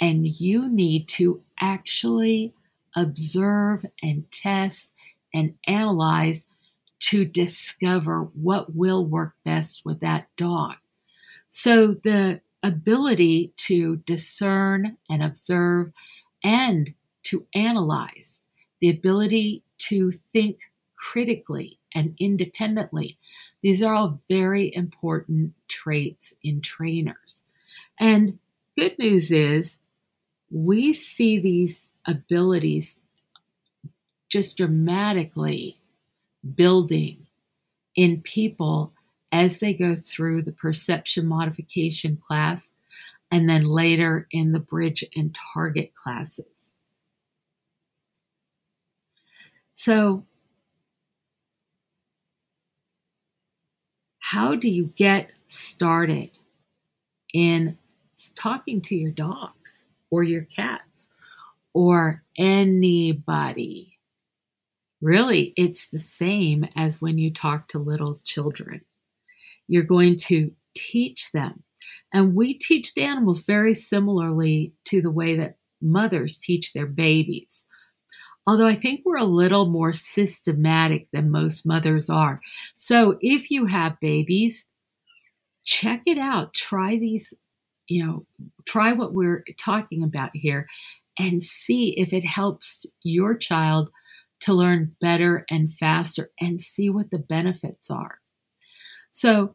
And 0.00 0.26
you 0.26 0.68
need 0.68 1.08
to 1.10 1.42
actually 1.58 2.52
observe 2.94 3.86
and 4.02 4.30
test 4.30 4.92
and 5.32 5.54
analyze 5.66 6.46
to 7.00 7.24
discover 7.24 8.22
what 8.34 8.74
will 8.74 9.04
work 9.04 9.32
best 9.44 9.82
with 9.84 10.00
that 10.00 10.26
dog. 10.36 10.76
So 11.50 11.88
the 11.94 12.40
ability 12.62 13.52
to 13.56 13.96
discern 13.98 14.96
and 15.08 15.22
observe 15.22 15.92
and 16.42 16.94
to 17.24 17.46
analyze, 17.54 18.38
the 18.80 18.90
ability 18.90 19.62
to 19.78 20.12
think 20.32 20.58
critically 20.96 21.78
and 21.94 22.14
independently. 22.18 23.16
These 23.62 23.82
are 23.82 23.94
all 23.94 24.20
very 24.28 24.74
important 24.74 25.54
traits 25.68 26.34
in 26.42 26.60
trainers. 26.60 27.44
And 27.98 28.38
good 28.76 28.98
news 28.98 29.30
is 29.30 29.78
we 30.50 30.92
see 30.92 31.38
these 31.38 31.88
abilities 32.06 33.00
just 34.28 34.56
dramatically 34.58 35.77
building 36.54 37.26
in 37.96 38.20
people 38.22 38.92
as 39.32 39.58
they 39.58 39.74
go 39.74 39.94
through 39.94 40.42
the 40.42 40.52
perception 40.52 41.26
modification 41.26 42.16
class 42.26 42.72
and 43.30 43.48
then 43.48 43.64
later 43.64 44.26
in 44.30 44.52
the 44.52 44.60
bridge 44.60 45.04
and 45.14 45.36
target 45.52 45.94
classes. 45.94 46.72
So, 49.74 50.24
how 54.18 54.56
do 54.56 54.68
you 54.68 54.92
get 54.96 55.30
started 55.48 56.38
in 57.34 57.76
talking 58.34 58.80
to 58.80 58.94
your 58.96 59.10
dogs 59.12 59.86
or 60.10 60.22
your 60.22 60.42
cats 60.42 61.10
or 61.74 62.22
anybody 62.36 63.97
Really, 65.00 65.52
it's 65.56 65.88
the 65.88 66.00
same 66.00 66.66
as 66.74 67.00
when 67.00 67.18
you 67.18 67.30
talk 67.32 67.68
to 67.68 67.78
little 67.78 68.20
children. 68.24 68.80
You're 69.68 69.84
going 69.84 70.16
to 70.26 70.52
teach 70.74 71.30
them. 71.30 71.62
And 72.12 72.34
we 72.34 72.54
teach 72.54 72.94
the 72.94 73.02
animals 73.02 73.44
very 73.44 73.74
similarly 73.74 74.72
to 74.86 75.00
the 75.00 75.10
way 75.10 75.36
that 75.36 75.56
mothers 75.80 76.38
teach 76.38 76.72
their 76.72 76.86
babies. 76.86 77.64
Although 78.46 78.66
I 78.66 78.74
think 78.74 79.02
we're 79.04 79.16
a 79.18 79.24
little 79.24 79.66
more 79.66 79.92
systematic 79.92 81.06
than 81.12 81.30
most 81.30 81.64
mothers 81.66 82.10
are. 82.10 82.40
So 82.76 83.18
if 83.20 83.50
you 83.50 83.66
have 83.66 84.00
babies, 84.00 84.66
check 85.64 86.02
it 86.06 86.18
out. 86.18 86.54
Try 86.54 86.96
these, 86.96 87.34
you 87.86 88.04
know, 88.04 88.26
try 88.64 88.94
what 88.94 89.12
we're 89.14 89.44
talking 89.58 90.02
about 90.02 90.30
here 90.34 90.66
and 91.20 91.44
see 91.44 91.90
if 91.90 92.12
it 92.12 92.24
helps 92.24 92.86
your 93.02 93.36
child 93.36 93.90
to 94.40 94.52
learn 94.54 94.96
better 95.00 95.44
and 95.50 95.72
faster 95.72 96.30
and 96.40 96.60
see 96.60 96.88
what 96.88 97.10
the 97.10 97.18
benefits 97.18 97.90
are. 97.90 98.20
So, 99.10 99.54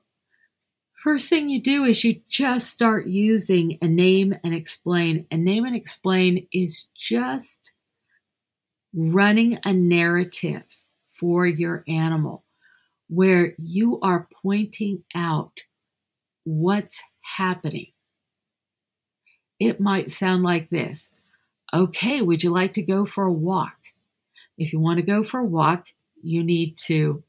first 1.04 1.30
thing 1.30 1.50
you 1.50 1.62
do 1.62 1.84
is 1.84 2.04
you 2.04 2.22
just 2.30 2.70
start 2.70 3.08
using 3.08 3.78
a 3.82 3.88
name 3.88 4.36
and 4.44 4.54
explain. 4.54 5.25
A 5.32 5.38
name 5.38 5.66
and 5.66 5.75
explain 5.75 6.48
is 6.52 6.90
just 6.98 7.74
running 8.96 9.60
a 9.63 9.74
narrative 9.74 10.63
for 11.18 11.48
your 11.48 11.84
animal 11.88 12.44
where 13.10 13.54
you 13.58 14.00
are 14.02 14.28
pointing 14.42 15.04
out 15.16 15.62
what's 16.44 17.02
happening. 17.38 17.88
It 19.60 19.80
might 19.80 20.12
sound 20.12 20.44
like 20.44 20.70
this 20.70 21.10
Okay, 21.74 22.22
would 22.22 22.44
you 22.44 22.50
like 22.52 22.74
to 22.74 22.82
go 22.84 23.06
for 23.06 23.25
a 23.25 23.32
walk? 23.32 23.75
If 24.57 24.72
you 24.74 24.79
want 24.79 24.98
to 24.98 25.05
go 25.05 25.24
for 25.24 25.39
a 25.39 25.43
walk, 25.45 25.88
you 26.22 26.43
need 26.43 26.77
to 26.77 27.24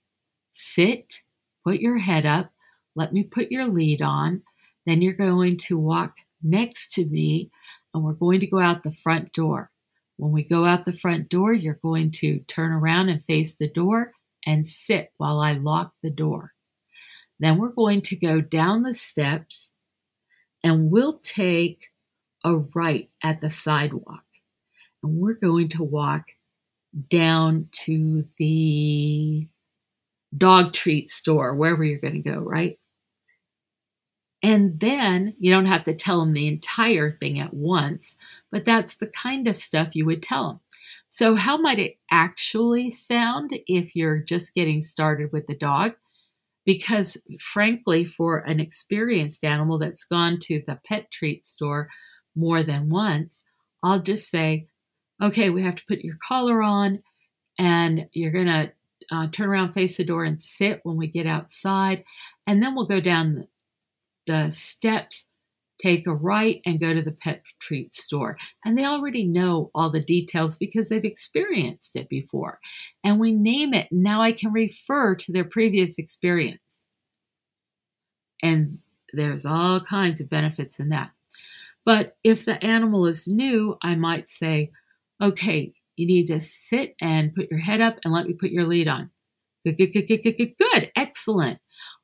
sit, 0.52 1.22
put 1.64 1.80
your 1.80 1.98
head 1.98 2.26
up, 2.26 2.52
let 2.94 3.12
me 3.12 3.24
put 3.24 3.50
your 3.50 3.66
lead 3.66 4.02
on. 4.02 4.42
Then 4.86 5.00
you're 5.02 5.14
going 5.14 5.56
to 5.58 5.78
walk 5.78 6.18
next 6.42 6.92
to 6.92 7.04
me 7.04 7.50
and 7.92 8.04
we're 8.04 8.12
going 8.12 8.40
to 8.40 8.46
go 8.46 8.58
out 8.60 8.82
the 8.82 8.92
front 8.92 9.32
door. 9.32 9.70
When 10.16 10.30
we 10.32 10.42
go 10.44 10.64
out 10.64 10.84
the 10.84 10.92
front 10.92 11.28
door, 11.28 11.52
you're 11.52 11.74
going 11.82 12.12
to 12.12 12.40
turn 12.40 12.70
around 12.70 13.08
and 13.08 13.24
face 13.24 13.54
the 13.54 13.68
door 13.68 14.12
and 14.46 14.68
sit 14.68 15.12
while 15.16 15.40
I 15.40 15.54
lock 15.54 15.94
the 16.02 16.10
door. 16.10 16.52
Then 17.40 17.58
we're 17.58 17.70
going 17.70 18.02
to 18.02 18.16
go 18.16 18.40
down 18.40 18.82
the 18.82 18.94
steps 18.94 19.72
and 20.62 20.90
we'll 20.90 21.18
take 21.18 21.88
a 22.44 22.54
right 22.58 23.10
at 23.22 23.40
the 23.40 23.50
sidewalk. 23.50 24.24
And 25.02 25.16
we're 25.18 25.32
going 25.34 25.68
to 25.70 25.82
walk 25.82 26.28
down 27.08 27.68
to 27.72 28.26
the 28.38 29.48
dog 30.36 30.72
treat 30.72 31.10
store, 31.10 31.54
wherever 31.54 31.84
you're 31.84 31.98
going 31.98 32.22
to 32.22 32.30
go, 32.32 32.38
right? 32.40 32.78
And 34.42 34.78
then 34.78 35.34
you 35.38 35.50
don't 35.52 35.64
have 35.66 35.84
to 35.84 35.94
tell 35.94 36.20
them 36.20 36.32
the 36.32 36.46
entire 36.46 37.10
thing 37.10 37.38
at 37.40 37.54
once, 37.54 38.16
but 38.52 38.64
that's 38.64 38.96
the 38.96 39.06
kind 39.06 39.48
of 39.48 39.56
stuff 39.56 39.94
you 39.96 40.04
would 40.06 40.22
tell 40.22 40.46
them. 40.48 40.60
So, 41.08 41.34
how 41.36 41.56
might 41.56 41.78
it 41.78 41.98
actually 42.10 42.90
sound 42.90 43.52
if 43.66 43.94
you're 43.96 44.18
just 44.18 44.54
getting 44.54 44.82
started 44.82 45.32
with 45.32 45.46
the 45.46 45.56
dog? 45.56 45.92
Because, 46.66 47.16
frankly, 47.40 48.04
for 48.04 48.38
an 48.38 48.58
experienced 48.60 49.44
animal 49.44 49.78
that's 49.78 50.04
gone 50.04 50.38
to 50.40 50.62
the 50.66 50.78
pet 50.84 51.10
treat 51.10 51.44
store 51.46 51.88
more 52.34 52.62
than 52.62 52.90
once, 52.90 53.44
I'll 53.82 54.00
just 54.02 54.28
say, 54.28 54.66
okay, 55.22 55.50
we 55.50 55.62
have 55.62 55.76
to 55.76 55.84
put 55.86 56.00
your 56.00 56.16
collar 56.26 56.62
on 56.62 57.02
and 57.58 58.08
you're 58.12 58.32
going 58.32 58.46
to 58.46 58.72
uh, 59.12 59.28
turn 59.30 59.48
around, 59.48 59.72
face 59.72 59.96
the 59.98 60.04
door, 60.04 60.24
and 60.24 60.42
sit 60.42 60.80
when 60.82 60.96
we 60.96 61.06
get 61.06 61.26
outside. 61.26 62.04
And 62.46 62.62
then 62.62 62.74
we'll 62.74 62.86
go 62.86 63.00
down 63.00 63.34
the, 63.36 63.46
the 64.26 64.50
steps, 64.50 65.28
take 65.80 66.06
a 66.06 66.14
right, 66.14 66.60
and 66.66 66.80
go 66.80 66.92
to 66.94 67.02
the 67.02 67.12
pet 67.12 67.42
treat 67.60 67.94
store. 67.94 68.38
And 68.64 68.76
they 68.76 68.84
already 68.84 69.24
know 69.24 69.70
all 69.74 69.90
the 69.90 70.00
details 70.00 70.56
because 70.56 70.88
they've 70.88 71.04
experienced 71.04 71.94
it 71.96 72.08
before. 72.08 72.58
And 73.04 73.20
we 73.20 73.30
name 73.30 73.72
it. 73.74 73.88
Now 73.92 74.20
I 74.22 74.32
can 74.32 74.52
refer 74.52 75.14
to 75.14 75.32
their 75.32 75.44
previous 75.44 75.96
experience. 75.98 76.86
And 78.42 78.78
there's 79.12 79.46
all 79.46 79.80
kinds 79.80 80.20
of 80.20 80.28
benefits 80.30 80.80
in 80.80 80.88
that. 80.88 81.12
But 81.84 82.16
if 82.24 82.44
the 82.44 82.62
animal 82.64 83.06
is 83.06 83.28
new, 83.28 83.76
I 83.82 83.94
might 83.94 84.28
say, 84.30 84.70
okay, 85.22 85.72
you 85.96 86.06
need 86.06 86.26
to 86.26 86.40
sit 86.40 86.94
and 87.00 87.34
put 87.34 87.50
your 87.50 87.60
head 87.60 87.80
up 87.80 87.98
and 88.04 88.12
let 88.12 88.26
me 88.26 88.34
put 88.34 88.50
your 88.50 88.64
lead 88.66 88.88
on. 88.88 89.10
Good, 89.64 89.76
good, 89.78 89.92
good, 89.92 90.06
good, 90.06 90.18
good, 90.22 90.36
good, 90.38 90.54
good. 90.58 90.92
Excellent. 90.96 91.60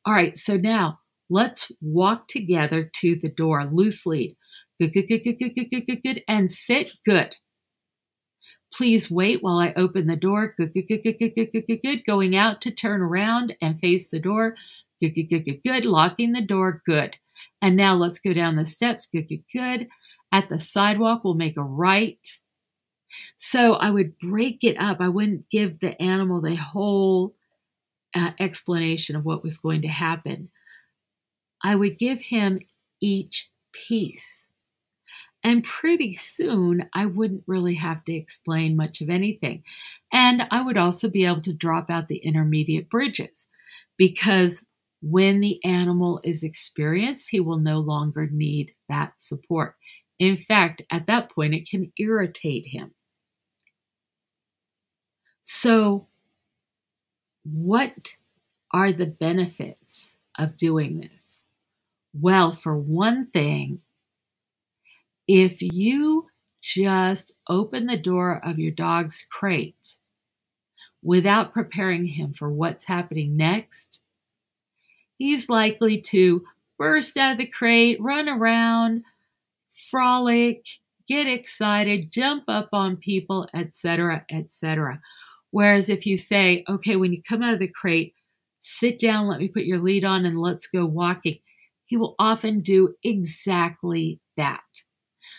All 0.06 0.14
right, 0.14 0.36
so 0.38 0.56
now 0.56 1.00
let's 1.28 1.70
walk 1.80 2.28
together 2.28 2.88
to 3.00 3.16
the 3.16 3.30
door. 3.30 3.64
Loose 3.66 4.06
lead. 4.06 4.36
Good, 4.80 4.92
good, 4.94 5.08
good, 5.08 5.22
good, 5.24 5.38
good, 5.38 5.52
good, 5.54 5.70
good, 5.70 5.86
good, 5.86 6.02
good. 6.02 6.22
And 6.26 6.52
sit. 6.52 6.92
Good. 7.04 7.36
Please 8.72 9.10
wait 9.10 9.42
while 9.42 9.58
I 9.58 9.74
open 9.76 10.06
the 10.06 10.16
door. 10.16 10.54
Good, 10.56 10.72
good, 10.72 10.86
good, 10.88 11.02
good, 11.02 11.16
good, 11.18 11.34
good, 11.36 11.50
good, 11.52 11.66
good, 11.66 11.80
good. 11.84 12.04
Going 12.06 12.36
out 12.36 12.60
to 12.62 12.70
turn 12.70 13.02
around 13.02 13.56
and 13.60 13.78
face 13.80 14.10
the 14.10 14.20
door. 14.20 14.54
Good, 15.02 15.14
good, 15.14 15.24
good, 15.28 15.44
good, 15.44 15.62
good. 15.64 15.84
Locking 15.84 16.32
the 16.32 16.46
door. 16.46 16.80
Good. 16.86 17.16
And 17.60 17.76
now 17.76 17.94
let's 17.94 18.20
go 18.20 18.32
down 18.32 18.56
the 18.56 18.64
steps. 18.64 19.06
Good, 19.06 19.28
good, 19.28 19.44
good. 19.54 19.88
At 20.32 20.48
the 20.48 20.60
sidewalk, 20.60 21.24
we'll 21.24 21.34
make 21.34 21.56
a 21.56 21.62
right. 21.62 22.18
So 23.36 23.74
I 23.74 23.90
would 23.90 24.18
break 24.18 24.62
it 24.64 24.76
up. 24.78 24.98
I 25.00 25.08
wouldn't 25.08 25.50
give 25.50 25.80
the 25.80 26.00
animal 26.00 26.40
the 26.40 26.54
whole 26.56 27.34
uh, 28.14 28.32
explanation 28.38 29.16
of 29.16 29.24
what 29.24 29.42
was 29.42 29.58
going 29.58 29.82
to 29.82 29.88
happen. 29.88 30.50
I 31.62 31.74
would 31.74 31.98
give 31.98 32.22
him 32.22 32.60
each 33.00 33.50
piece. 33.72 34.48
And 35.42 35.64
pretty 35.64 36.12
soon, 36.16 36.88
I 36.92 37.06
wouldn't 37.06 37.44
really 37.46 37.74
have 37.74 38.04
to 38.04 38.12
explain 38.14 38.76
much 38.76 39.00
of 39.00 39.08
anything. 39.08 39.62
And 40.12 40.42
I 40.50 40.60
would 40.60 40.76
also 40.76 41.08
be 41.08 41.24
able 41.24 41.40
to 41.42 41.52
drop 41.54 41.88
out 41.88 42.08
the 42.08 42.16
intermediate 42.18 42.90
bridges 42.90 43.46
because 43.96 44.66
when 45.02 45.40
the 45.40 45.58
animal 45.64 46.20
is 46.22 46.42
experienced, 46.42 47.30
he 47.30 47.40
will 47.40 47.56
no 47.58 47.78
longer 47.78 48.28
need 48.30 48.74
that 48.90 49.14
support. 49.16 49.76
In 50.18 50.36
fact, 50.36 50.82
at 50.90 51.06
that 51.06 51.30
point, 51.30 51.54
it 51.54 51.66
can 51.66 51.90
irritate 51.98 52.66
him. 52.66 52.92
So, 55.42 56.06
what 57.44 58.16
are 58.72 58.92
the 58.92 59.06
benefits 59.06 60.16
of 60.38 60.56
doing 60.56 61.00
this? 61.00 61.42
Well, 62.12 62.52
for 62.52 62.76
one 62.76 63.28
thing, 63.32 63.82
if 65.26 65.62
you 65.62 66.28
just 66.60 67.32
open 67.48 67.86
the 67.86 67.96
door 67.96 68.40
of 68.44 68.58
your 68.58 68.70
dog's 68.72 69.26
crate 69.30 69.96
without 71.02 71.54
preparing 71.54 72.04
him 72.06 72.34
for 72.34 72.50
what's 72.50 72.84
happening 72.84 73.36
next, 73.36 74.02
he's 75.16 75.48
likely 75.48 75.98
to 75.98 76.44
burst 76.78 77.16
out 77.16 77.32
of 77.32 77.38
the 77.38 77.46
crate, 77.46 77.98
run 78.00 78.28
around, 78.28 79.04
frolic, 79.72 80.66
get 81.08 81.26
excited, 81.26 82.10
jump 82.10 82.44
up 82.46 82.68
on 82.72 82.96
people, 82.96 83.48
etc., 83.54 84.26
etc. 84.30 85.00
Whereas 85.50 85.88
if 85.88 86.06
you 86.06 86.16
say, 86.16 86.64
okay, 86.68 86.96
when 86.96 87.12
you 87.12 87.22
come 87.22 87.42
out 87.42 87.52
of 87.54 87.58
the 87.58 87.68
crate, 87.68 88.14
sit 88.62 88.98
down, 88.98 89.28
let 89.28 89.40
me 89.40 89.48
put 89.48 89.64
your 89.64 89.78
lead 89.80 90.04
on, 90.04 90.24
and 90.24 90.38
let's 90.38 90.66
go 90.66 90.86
walking, 90.86 91.38
he 91.86 91.96
will 91.96 92.14
often 92.18 92.60
do 92.60 92.94
exactly 93.02 94.20
that. 94.36 94.62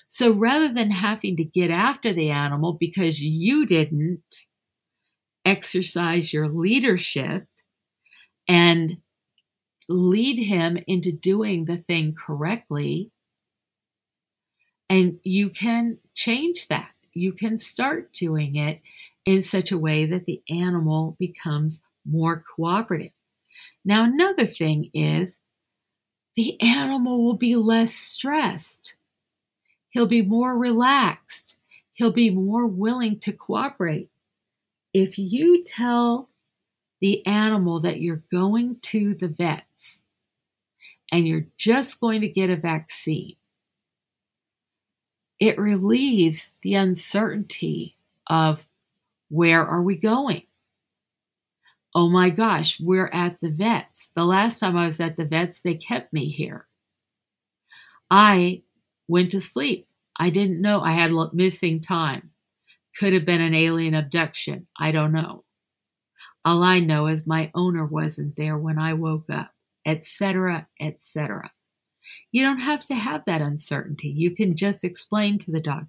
So 0.07 0.31
rather 0.31 0.73
than 0.73 0.91
having 0.91 1.37
to 1.37 1.43
get 1.43 1.71
after 1.71 2.11
the 2.11 2.29
animal 2.29 2.73
because 2.73 3.21
you 3.21 3.65
didn't 3.65 4.47
exercise 5.45 6.33
your 6.33 6.49
leadership 6.49 7.47
and 8.47 8.97
lead 9.87 10.37
him 10.37 10.77
into 10.87 11.11
doing 11.13 11.65
the 11.65 11.77
thing 11.77 12.13
correctly, 12.13 13.11
and 14.89 15.19
you 15.23 15.49
can 15.49 15.99
change 16.13 16.67
that. 16.67 16.91
You 17.13 17.31
can 17.31 17.57
start 17.59 18.13
doing 18.13 18.57
it 18.57 18.81
in 19.25 19.43
such 19.43 19.71
a 19.71 19.77
way 19.77 20.05
that 20.05 20.25
the 20.25 20.41
animal 20.49 21.15
becomes 21.19 21.83
more 22.09 22.43
cooperative. 22.55 23.11
Now, 23.85 24.03
another 24.03 24.45
thing 24.47 24.89
is 24.93 25.41
the 26.35 26.59
animal 26.61 27.23
will 27.23 27.35
be 27.35 27.55
less 27.55 27.93
stressed. 27.93 28.95
He'll 29.89 30.07
be 30.07 30.21
more 30.21 30.57
relaxed. 30.57 31.57
He'll 31.93 32.11
be 32.11 32.29
more 32.29 32.65
willing 32.65 33.19
to 33.19 33.33
cooperate. 33.33 34.09
If 34.93 35.17
you 35.17 35.63
tell 35.63 36.29
the 36.99 37.25
animal 37.25 37.79
that 37.81 37.99
you're 37.99 38.23
going 38.31 38.77
to 38.83 39.13
the 39.15 39.27
vets 39.27 40.01
and 41.11 41.27
you're 41.27 41.47
just 41.57 41.99
going 41.99 42.21
to 42.21 42.27
get 42.29 42.49
a 42.49 42.55
vaccine, 42.55 43.35
it 45.39 45.57
relieves 45.57 46.51
the 46.61 46.75
uncertainty 46.75 47.95
of 48.27 48.65
where 49.31 49.65
are 49.65 49.81
we 49.81 49.95
going? 49.95 50.43
Oh 51.95 52.09
my 52.09 52.31
gosh, 52.31 52.81
we're 52.81 53.07
at 53.13 53.39
the 53.39 53.49
vets. 53.49 54.09
The 54.13 54.25
last 54.25 54.59
time 54.59 54.75
I 54.75 54.83
was 54.83 54.99
at 54.99 55.15
the 55.15 55.23
vets, 55.23 55.61
they 55.61 55.75
kept 55.75 56.11
me 56.11 56.27
here. 56.27 56.67
I 58.09 58.63
went 59.07 59.31
to 59.31 59.39
sleep. 59.39 59.87
I 60.19 60.31
didn't 60.31 60.59
know 60.61 60.81
I 60.81 60.91
had 60.91 61.13
missing 61.33 61.79
time. 61.79 62.31
Could 62.97 63.13
have 63.13 63.23
been 63.23 63.39
an 63.39 63.55
alien 63.55 63.93
abduction. 63.93 64.67
I 64.77 64.91
don't 64.91 65.13
know. 65.13 65.45
All 66.43 66.61
I 66.61 66.81
know 66.81 67.07
is 67.07 67.25
my 67.25 67.51
owner 67.55 67.85
wasn't 67.85 68.35
there 68.35 68.57
when 68.57 68.77
I 68.77 68.95
woke 68.95 69.29
up, 69.29 69.53
etc., 69.85 70.67
etc. 70.77 71.51
You 72.33 72.43
don't 72.43 72.59
have 72.59 72.81
to 72.87 72.95
have 72.95 73.23
that 73.27 73.41
uncertainty. 73.41 74.09
You 74.09 74.31
can 74.35 74.57
just 74.57 74.83
explain 74.83 75.37
to 75.39 75.51
the 75.51 75.61
dog, 75.61 75.87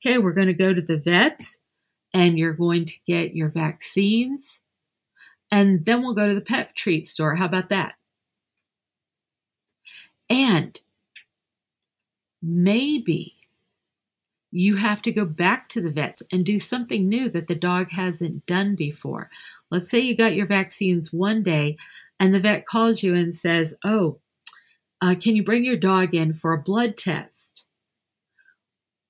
okay, 0.00 0.18
we're 0.18 0.32
going 0.32 0.46
to 0.46 0.54
go 0.54 0.72
to 0.72 0.80
the 0.80 0.96
vets 0.96 1.58
and 2.14 2.38
you're 2.38 2.54
going 2.54 2.84
to 2.84 2.94
get 3.06 3.34
your 3.34 3.48
vaccines. 3.50 4.60
And 5.50 5.84
then 5.84 6.02
we'll 6.02 6.14
go 6.14 6.28
to 6.28 6.34
the 6.34 6.40
pet 6.40 6.74
treat 6.76 7.08
store. 7.08 7.34
How 7.34 7.46
about 7.46 7.68
that? 7.70 7.96
And 10.30 10.80
maybe 12.40 13.34
you 14.52 14.76
have 14.76 15.02
to 15.02 15.12
go 15.12 15.24
back 15.24 15.68
to 15.70 15.80
the 15.80 15.90
vets 15.90 16.22
and 16.32 16.46
do 16.46 16.60
something 16.60 17.08
new 17.08 17.28
that 17.30 17.48
the 17.48 17.54
dog 17.56 17.90
hasn't 17.90 18.46
done 18.46 18.76
before. 18.76 19.28
Let's 19.70 19.90
say 19.90 19.98
you 19.98 20.16
got 20.16 20.34
your 20.36 20.46
vaccines 20.46 21.12
one 21.12 21.42
day 21.42 21.76
and 22.20 22.32
the 22.32 22.40
vet 22.40 22.64
calls 22.64 23.02
you 23.02 23.14
and 23.14 23.34
says, 23.34 23.74
Oh, 23.84 24.20
uh, 25.00 25.16
can 25.20 25.34
you 25.34 25.42
bring 25.44 25.64
your 25.64 25.76
dog 25.76 26.14
in 26.14 26.32
for 26.34 26.52
a 26.52 26.62
blood 26.62 26.96
test? 26.96 27.66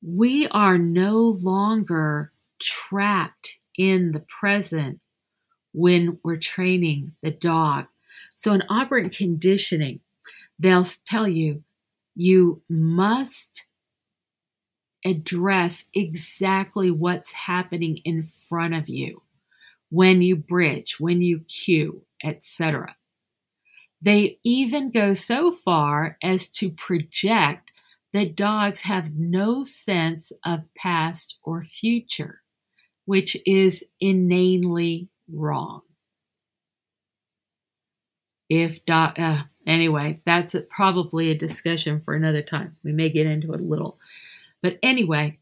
We 0.03 0.49
are 0.49 0.79
no 0.79 1.19
longer 1.41 2.33
trapped 2.65 3.61
in 3.77 4.13
the 4.13 4.21
present 4.21 4.99
when 5.75 6.19
we're 6.25 6.37
training 6.37 7.13
the 7.23 7.31
dog. 7.31 7.87
So 8.37 8.53
in 8.55 8.63
operant 8.71 9.15
conditioning, 9.15 10.01
they'll 10.59 10.87
tell 11.07 11.29
you 11.29 11.63
you 12.17 12.63
must 12.69 13.67
address 15.05 15.85
exactly 15.93 16.91
what's 16.91 17.33
happening 17.33 17.99
in 17.99 18.23
front 18.49 18.75
of 18.75 18.89
you 18.89 19.23
when 19.91 20.23
you 20.23 20.35
bridge, 20.37 20.99
when 20.99 21.21
you 21.21 21.41
cue, 21.41 22.03
etc. 22.25 22.97
They 24.01 24.39
even 24.43 24.91
go 24.91 25.13
so 25.13 25.53
far 25.53 26.17
as 26.23 26.49
to 26.53 26.71
project 26.71 27.71
that 28.15 28.37
dogs 28.37 28.81
have 28.81 29.13
no 29.15 29.65
sense 29.65 30.33
of 30.45 30.63
past 30.77 31.39
or 31.43 31.65
future 31.65 32.41
which 33.07 33.37
is 33.47 33.85
inanely 34.01 35.09
wrong. 35.33 35.83
If 38.49 38.85
dot 38.85 39.19
uh, 39.19 39.45
anyway, 39.67 40.21
that's 40.25 40.55
probably 40.71 41.31
a 41.31 41.37
discussion 41.37 42.01
for 42.05 42.15
another 42.15 42.43
time. 42.43 42.77
We 42.85 42.93
may 42.93 43.09
get 43.11 43.27
into 43.27 43.53
it 43.53 43.61
a 43.61 43.65
little. 43.65 43.99
But 44.63 44.79
anyway, 44.83 45.39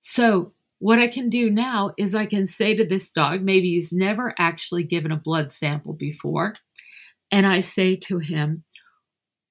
so 0.00 0.52
what 0.78 0.98
I 0.98 1.08
can 1.08 1.28
do 1.30 1.48
now 1.50 1.94
is 1.96 2.14
I 2.14 2.26
can 2.26 2.46
say 2.46 2.74
to 2.74 2.84
this 2.86 3.10
dog, 3.10 3.42
maybe 3.42 3.70
he's 3.70 3.92
never 3.92 4.34
actually 4.38 4.82
given 4.82 5.12
a 5.12 5.16
blood 5.16 5.52
sample 5.52 5.92
before, 5.94 6.56
and 7.30 7.46
I 7.46 7.60
say 7.60 7.96
to 7.96 8.18
him, 8.18 8.64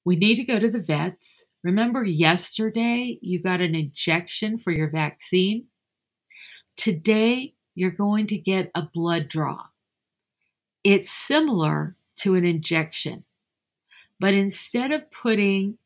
We 0.05 0.15
need 0.15 0.35
to 0.35 0.43
go 0.43 0.59
to 0.59 0.69
the 0.69 0.79
vets. 0.81 1.45
Remember 1.63 2.03
yesterday 2.03 3.17
you 3.21 3.39
got 3.41 3.61
an 3.61 3.75
injection 3.75 4.57
for 4.57 4.71
your 4.71 4.89
vaccine? 4.89 5.65
Today, 6.77 7.53
you're 7.75 7.91
going 7.91 8.27
to 8.27 8.37
get 8.37 8.71
a 8.75 8.81
blood 8.81 9.27
draw. 9.27 9.65
It's 10.83 11.11
similar 11.11 11.95
to 12.17 12.35
an 12.35 12.45
injection, 12.45 13.23
but 14.19 14.33
instead 14.33 14.91
of 14.91 15.11
putting 15.11 15.77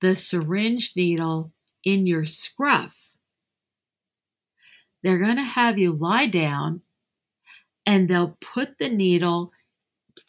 the 0.00 0.14
syringe 0.14 0.92
needle 0.94 1.50
in 1.84 2.06
your 2.06 2.24
scruff, 2.24 3.10
they're 5.02 5.18
going 5.18 5.36
to 5.36 5.42
have 5.42 5.78
you 5.78 5.92
lie 5.92 6.26
down 6.26 6.82
and 7.84 8.08
they'll 8.08 8.36
put 8.40 8.78
the 8.78 8.88
needle 8.88 9.52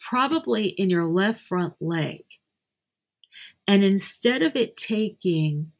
probably 0.00 0.66
in 0.68 0.90
your 0.90 1.04
left 1.04 1.40
front 1.40 1.74
leg. 1.80 2.24
And 3.66 3.84
instead 3.84 4.42
of 4.42 4.56
it 4.56 4.76
taking 4.76 5.72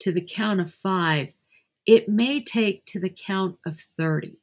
to 0.00 0.12
the 0.12 0.20
count 0.22 0.60
of 0.60 0.72
five 0.72 1.32
it 1.86 2.08
may 2.08 2.42
take 2.42 2.84
to 2.86 3.00
the 3.00 3.08
count 3.08 3.56
of 3.66 3.78
30. 3.78 4.40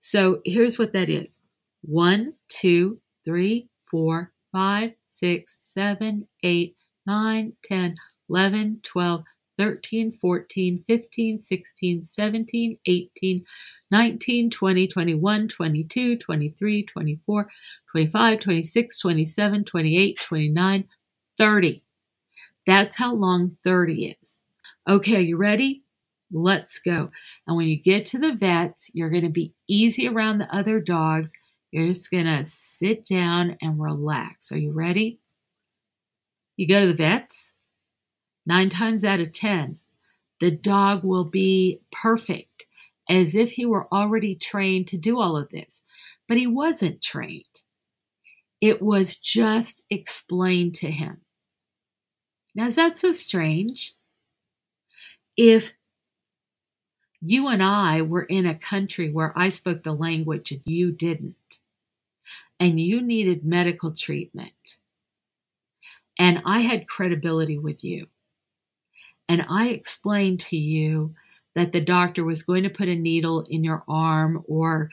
So 0.00 0.40
here's 0.44 0.78
what 0.78 0.92
that 0.94 1.08
is 1.08 1.40
one, 1.82 2.34
two, 2.48 2.98
three, 3.24 3.68
four, 3.90 4.32
five, 4.50 4.92
six, 5.10 5.60
seven, 5.72 6.28
eight, 6.42 6.76
nine, 7.06 7.52
ten, 7.62 7.96
eleven, 8.28 8.80
twelve, 8.82 9.24
thirteen, 9.58 10.12
fourteen, 10.18 10.82
fifteen, 10.86 11.38
sixteen, 11.40 12.04
seventeen, 12.04 12.78
eighteen, 12.86 13.44
nineteen, 13.90 14.50
twenty, 14.50 14.88
twenty-one, 14.88 15.48
twenty-two, 15.48 16.16
twenty-three, 16.18 16.84
twenty-four, 16.84 17.50
twenty-five, 17.90 18.40
twenty-six, 18.40 18.98
twenty-seven, 18.98 19.64
twenty-eight, 19.64 20.18
twenty-nine, 20.22 20.86
thirty. 21.36 21.84
That's 22.66 22.96
how 22.96 23.12
long 23.14 23.56
30 23.64 24.14
is. 24.22 24.44
Okay, 24.88 25.16
are 25.16 25.20
you 25.20 25.36
ready? 25.36 25.81
let's 26.32 26.78
go. 26.78 27.10
And 27.46 27.56
when 27.56 27.68
you 27.68 27.76
get 27.76 28.06
to 28.06 28.18
the 28.18 28.32
vets, 28.34 28.90
you're 28.94 29.10
going 29.10 29.24
to 29.24 29.28
be 29.28 29.52
easy 29.68 30.08
around 30.08 30.38
the 30.38 30.52
other 30.54 30.80
dogs. 30.80 31.32
You're 31.70 31.86
just 31.88 32.10
going 32.10 32.24
to 32.26 32.44
sit 32.44 33.04
down 33.04 33.56
and 33.60 33.80
relax. 33.80 34.50
Are 34.50 34.58
you 34.58 34.72
ready? 34.72 35.20
You 36.56 36.66
go 36.66 36.80
to 36.80 36.86
the 36.86 36.94
vets, 36.94 37.52
nine 38.46 38.68
times 38.68 39.04
out 39.04 39.20
of 39.20 39.32
10, 39.32 39.78
the 40.40 40.50
dog 40.50 41.02
will 41.04 41.24
be 41.24 41.80
perfect, 41.92 42.66
as 43.08 43.34
if 43.34 43.52
he 43.52 43.64
were 43.64 43.92
already 43.92 44.34
trained 44.34 44.86
to 44.88 44.96
do 44.98 45.18
all 45.20 45.36
of 45.36 45.48
this. 45.50 45.82
But 46.28 46.36
he 46.38 46.46
wasn't 46.46 47.02
trained, 47.02 47.60
it 48.60 48.82
was 48.82 49.16
just 49.16 49.84
explained 49.90 50.74
to 50.76 50.90
him. 50.90 51.20
Now, 52.54 52.68
is 52.68 52.76
that 52.76 52.98
so 52.98 53.12
strange? 53.12 53.94
If 55.36 55.72
you 57.24 57.46
and 57.46 57.62
I 57.62 58.02
were 58.02 58.24
in 58.24 58.46
a 58.46 58.54
country 58.54 59.10
where 59.12 59.32
I 59.38 59.48
spoke 59.48 59.84
the 59.84 59.92
language 59.94 60.50
and 60.50 60.60
you 60.64 60.90
didn't. 60.90 61.60
And 62.58 62.80
you 62.80 63.00
needed 63.00 63.44
medical 63.44 63.92
treatment. 63.92 64.78
And 66.18 66.42
I 66.44 66.60
had 66.60 66.88
credibility 66.88 67.58
with 67.58 67.84
you. 67.84 68.08
And 69.28 69.46
I 69.48 69.68
explained 69.68 70.40
to 70.40 70.56
you 70.56 71.14
that 71.54 71.72
the 71.72 71.80
doctor 71.80 72.24
was 72.24 72.42
going 72.42 72.64
to 72.64 72.70
put 72.70 72.88
a 72.88 72.94
needle 72.94 73.42
in 73.48 73.62
your 73.62 73.84
arm 73.86 74.42
or, 74.48 74.90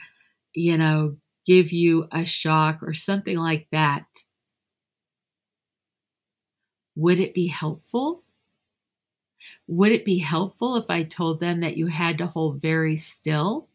you 0.54 0.78
know, 0.78 1.16
give 1.46 1.72
you 1.72 2.06
a 2.12 2.24
shock 2.24 2.78
or 2.82 2.94
something 2.94 3.36
like 3.36 3.66
that. 3.72 4.04
Would 6.94 7.18
it 7.18 7.34
be 7.34 7.48
helpful? 7.48 8.22
Would 9.66 9.92
it 9.92 10.04
be 10.04 10.18
helpful 10.18 10.76
if 10.76 10.88
I 10.90 11.02
told 11.02 11.40
them 11.40 11.60
that 11.60 11.76
you 11.76 11.86
had 11.86 12.18
to 12.18 12.26
hold 12.26 12.60
very 12.60 12.96
still? 12.96 13.68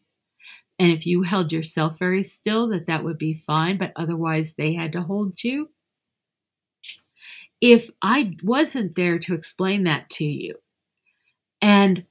And 0.78 0.92
if 0.92 1.06
you 1.06 1.22
held 1.22 1.52
yourself 1.52 1.98
very 1.98 2.22
still, 2.22 2.68
that 2.68 2.86
that 2.86 3.02
would 3.02 3.18
be 3.18 3.42
fine, 3.46 3.78
but 3.78 3.92
otherwise 3.96 4.54
they 4.54 4.74
had 4.74 4.92
to 4.92 5.02
hold 5.02 5.42
you? 5.42 5.70
If 7.60 7.90
I 8.02 8.36
wasn't 8.42 8.94
there 8.94 9.18
to 9.20 9.34
explain 9.34 9.84
that 9.84 10.10
to 10.10 10.26
you, 10.26 10.56
and 11.62 12.04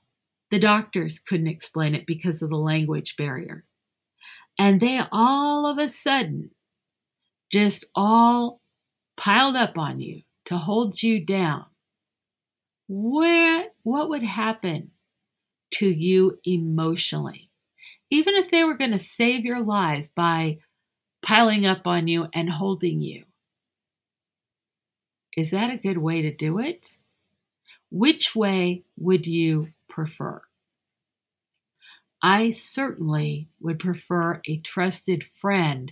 the 0.50 0.58
doctors 0.58 1.20
couldn't 1.20 1.46
explain 1.48 1.94
it 1.94 2.08
because 2.08 2.42
of 2.42 2.50
the 2.50 2.56
language 2.56 3.16
barrier, 3.16 3.64
and 4.58 4.80
they 4.80 5.02
all 5.12 5.68
of 5.68 5.78
a 5.78 5.90
sudden 5.90 6.50
just 7.52 7.86
all 7.94 8.60
piled 9.16 9.56
up 9.56 9.78
on 9.78 10.00
you 10.00 10.24
to 10.46 10.58
hold 10.58 11.04
you 11.04 11.24
down 11.24 11.66
where 12.88 13.68
what 13.84 14.10
would 14.10 14.24
happen 14.24 14.92
to 15.72 15.88
you 15.88 16.40
emotionally 16.48 17.50
even 18.12 18.36
if 18.36 18.52
they 18.52 18.64
were 18.64 18.78
going 18.78 18.92
to 18.92 19.00
save 19.00 19.44
your 19.44 19.62
lives 19.62 20.08
by 20.10 20.58
piling 21.26 21.66
up 21.66 21.88
on 21.88 22.08
you 22.08 22.28
and 22.34 22.50
holding 22.52 23.02
you 23.02 23.24
is 25.36 25.52
that 25.52 25.72
a 25.74 25.78
good 25.78 25.98
way 25.98 26.22
to 26.22 26.32
do 26.32 26.60
it 26.60 26.98
which 27.90 28.36
way 28.36 28.84
would 28.96 29.26
you 29.26 29.70
prefer 29.90 30.40
i 32.22 32.52
certainly 32.52 33.48
would 33.60 33.80
prefer 33.80 34.40
a 34.46 34.58
trusted 34.58 35.24
friend 35.24 35.92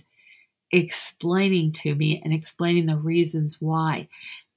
explaining 0.70 1.70
to 1.72 1.94
me 1.94 2.20
and 2.24 2.32
explaining 2.32 2.86
the 2.86 2.96
reasons 2.96 3.56
why 3.60 4.08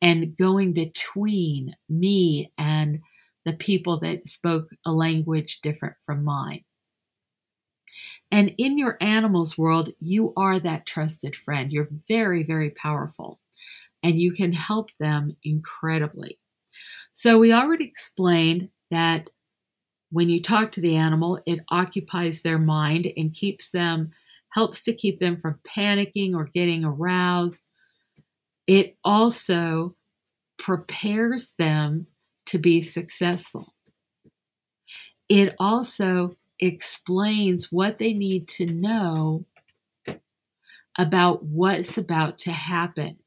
and 0.02 0.38
going 0.38 0.74
between 0.74 1.76
me 1.90 2.52
and 2.58 3.02
the 3.46 3.54
people 3.54 4.00
that 4.02 4.28
spoke 4.28 4.70
a 4.86 4.92
language 4.92 5.60
different 5.62 5.96
from 6.06 6.24
mine. 6.24 6.64
And 8.32 8.54
in 8.58 8.78
your 8.78 8.98
animal's 9.02 9.58
world, 9.58 9.90
you 10.00 10.34
are 10.36 10.60
that 10.60 10.86
trusted 10.86 11.36
friend. 11.36 11.72
You're 11.72 11.88
very, 12.08 12.44
very 12.44 12.70
powerful 12.70 13.40
and 14.04 14.20
you 14.20 14.34
can 14.34 14.52
help 14.54 14.90
them 15.00 15.36
incredibly. 15.44 16.38
So, 17.14 17.40
we 17.40 17.52
already 17.52 17.86
explained 17.86 18.70
that 18.92 19.32
when 20.12 20.30
you 20.30 20.42
talk 20.42 20.72
to 20.74 20.82
the 20.82 20.96
animal, 20.96 21.42
it 21.48 21.62
occupies 21.70 22.42
their 22.42 22.60
mind 22.60 23.08
and 23.18 23.34
keeps 23.34 23.72
them, 23.72 24.12
helps 24.50 24.84
to 24.84 24.94
keep 24.94 25.20
them 25.20 25.38
from 25.38 25.60
panicking 25.68 26.36
or 26.36 26.44
getting 26.46 26.86
aroused 26.86 27.67
it 28.68 28.98
also 29.04 29.96
prepares 30.60 31.54
them 31.58 32.06
to 32.46 32.58
be 32.60 32.82
successful. 32.82 33.74
It 35.30 35.56
also 35.58 36.36
explains 36.60 37.72
what 37.72 37.98
they 37.98 38.14
need 38.14 38.48
to 38.50 38.66
know 38.66 39.46
about 40.98 41.44
what's 41.44 41.98
about 41.98 42.40
to 42.40 42.52
happen, 42.52 43.18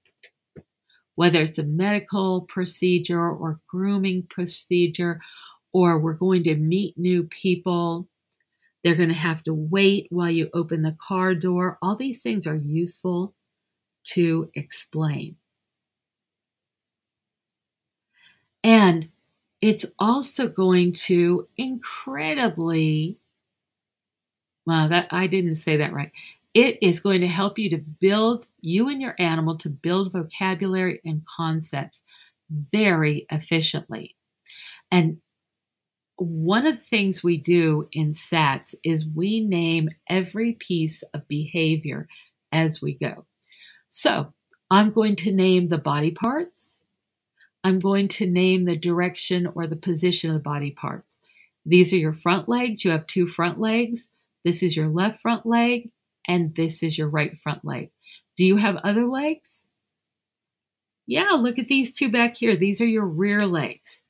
whether 1.14 1.40
it's 1.42 1.58
a 1.58 1.62
medical 1.62 2.42
procedure 2.42 3.28
or 3.30 3.60
grooming 3.68 4.24
procedure, 4.24 5.20
or 5.72 5.98
we're 5.98 6.12
going 6.14 6.42
to 6.44 6.56
meet 6.56 6.98
new 6.98 7.22
people. 7.24 8.08
They're 8.82 8.96
going 8.96 9.10
to 9.10 9.14
have 9.14 9.42
to 9.44 9.54
wait 9.54 10.06
while 10.10 10.30
you 10.30 10.50
open 10.52 10.82
the 10.82 10.96
car 10.98 11.34
door. 11.34 11.78
All 11.80 11.96
these 11.96 12.22
things 12.22 12.46
are 12.46 12.56
useful 12.56 13.34
to 14.04 14.50
explain. 14.54 15.36
And 18.62 19.08
it's 19.60 19.86
also 19.98 20.48
going 20.48 20.92
to 20.92 21.48
incredibly, 21.56 23.18
well, 24.66 24.88
that 24.88 25.08
I 25.10 25.26
didn't 25.26 25.56
say 25.56 25.78
that 25.78 25.92
right. 25.92 26.12
It 26.52 26.78
is 26.82 27.00
going 27.00 27.20
to 27.20 27.28
help 27.28 27.58
you 27.58 27.70
to 27.70 27.78
build 27.78 28.46
you 28.60 28.88
and 28.88 29.00
your 29.00 29.14
animal 29.18 29.56
to 29.58 29.68
build 29.70 30.12
vocabulary 30.12 31.00
and 31.04 31.22
concepts 31.24 32.02
very 32.50 33.26
efficiently. 33.30 34.16
And 34.90 35.18
one 36.16 36.66
of 36.66 36.76
the 36.76 36.82
things 36.84 37.22
we 37.22 37.38
do 37.38 37.88
in 37.92 38.12
SATS 38.14 38.74
is 38.84 39.06
we 39.06 39.40
name 39.40 39.88
every 40.08 40.52
piece 40.52 41.02
of 41.14 41.28
behavior 41.28 42.08
as 42.52 42.82
we 42.82 42.94
go. 42.94 43.24
So 43.90 44.32
I'm 44.70 44.90
going 44.92 45.16
to 45.16 45.32
name 45.32 45.68
the 45.68 45.76
body 45.78 46.12
parts. 46.12 46.78
I'm 47.62 47.78
going 47.80 48.08
to 48.08 48.26
name 48.30 48.64
the 48.64 48.76
direction 48.76 49.48
or 49.54 49.66
the 49.66 49.76
position 49.76 50.30
of 50.30 50.34
the 50.34 50.40
body 50.40 50.70
parts. 50.70 51.18
These 51.66 51.92
are 51.92 51.96
your 51.98 52.14
front 52.14 52.48
legs. 52.48 52.84
You 52.84 52.92
have 52.92 53.06
two 53.06 53.26
front 53.26 53.60
legs. 53.60 54.08
This 54.44 54.62
is 54.62 54.76
your 54.76 54.88
left 54.88 55.20
front 55.20 55.44
leg, 55.44 55.90
and 56.26 56.54
this 56.54 56.82
is 56.82 56.96
your 56.96 57.08
right 57.08 57.38
front 57.42 57.64
leg. 57.64 57.90
Do 58.38 58.44
you 58.46 58.56
have 58.56 58.76
other 58.76 59.04
legs? 59.04 59.66
Yeah, 61.06 61.32
look 61.32 61.58
at 61.58 61.68
these 61.68 61.92
two 61.92 62.10
back 62.10 62.36
here. 62.36 62.56
These 62.56 62.80
are 62.80 62.86
your 62.86 63.04
rear 63.04 63.44
legs. 63.46 64.00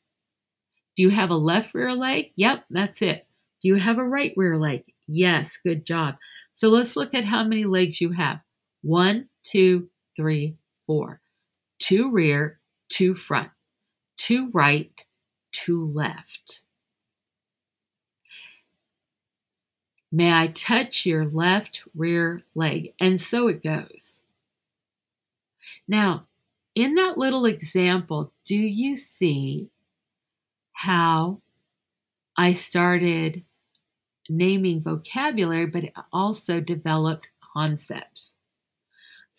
Do 0.97 1.03
you 1.03 1.11
have 1.11 1.31
a 1.31 1.35
left 1.37 1.75
rear 1.75 1.95
leg? 1.95 2.31
Yep, 2.37 2.67
that's 2.71 3.03
it. 3.03 3.27
Do 3.63 3.69
you 3.69 3.77
have 3.77 3.99
a 3.99 4.05
right 4.05 4.33
rear 4.37 4.57
leg? 4.57 4.85
Yes, 5.09 5.57
good 5.57 5.85
job. 5.85 6.17
So 6.55 6.69
let's 6.69 6.95
look 6.95 7.15
at 7.15 7.25
how 7.25 7.43
many 7.43 7.65
legs 7.65 8.01
you 8.01 8.11
have. 8.13 8.41
One, 8.83 9.30
two, 9.43 9.89
three, 10.17 10.57
four. 10.87 11.21
Two 11.79 12.11
rear, 12.11 12.61
two 12.89 13.15
front, 13.15 13.51
two 14.19 14.51
right, 14.53 15.05
two 15.53 15.87
left. 15.95 16.61
May 20.13 20.33
I 20.33 20.49
touch 20.49 21.07
your 21.07 21.25
left 21.25 21.83
rear 21.95 22.43
leg? 22.55 22.95
And 23.01 23.21
so 23.21 23.47
it 23.49 23.63
goes. 23.63 24.21
Now, 25.89 26.27
in 26.75 26.95
that 26.97 27.17
little 27.17 27.47
example, 27.47 28.33
do 28.45 28.57
you 28.57 28.97
see 28.97 29.71
how 30.73 31.41
I 32.37 32.53
started 32.55 33.45
naming 34.29 34.81
vocabulary, 34.83 35.67
but 35.67 35.85
also 36.13 36.61
developed 36.61 37.29
concepts? 37.55 38.37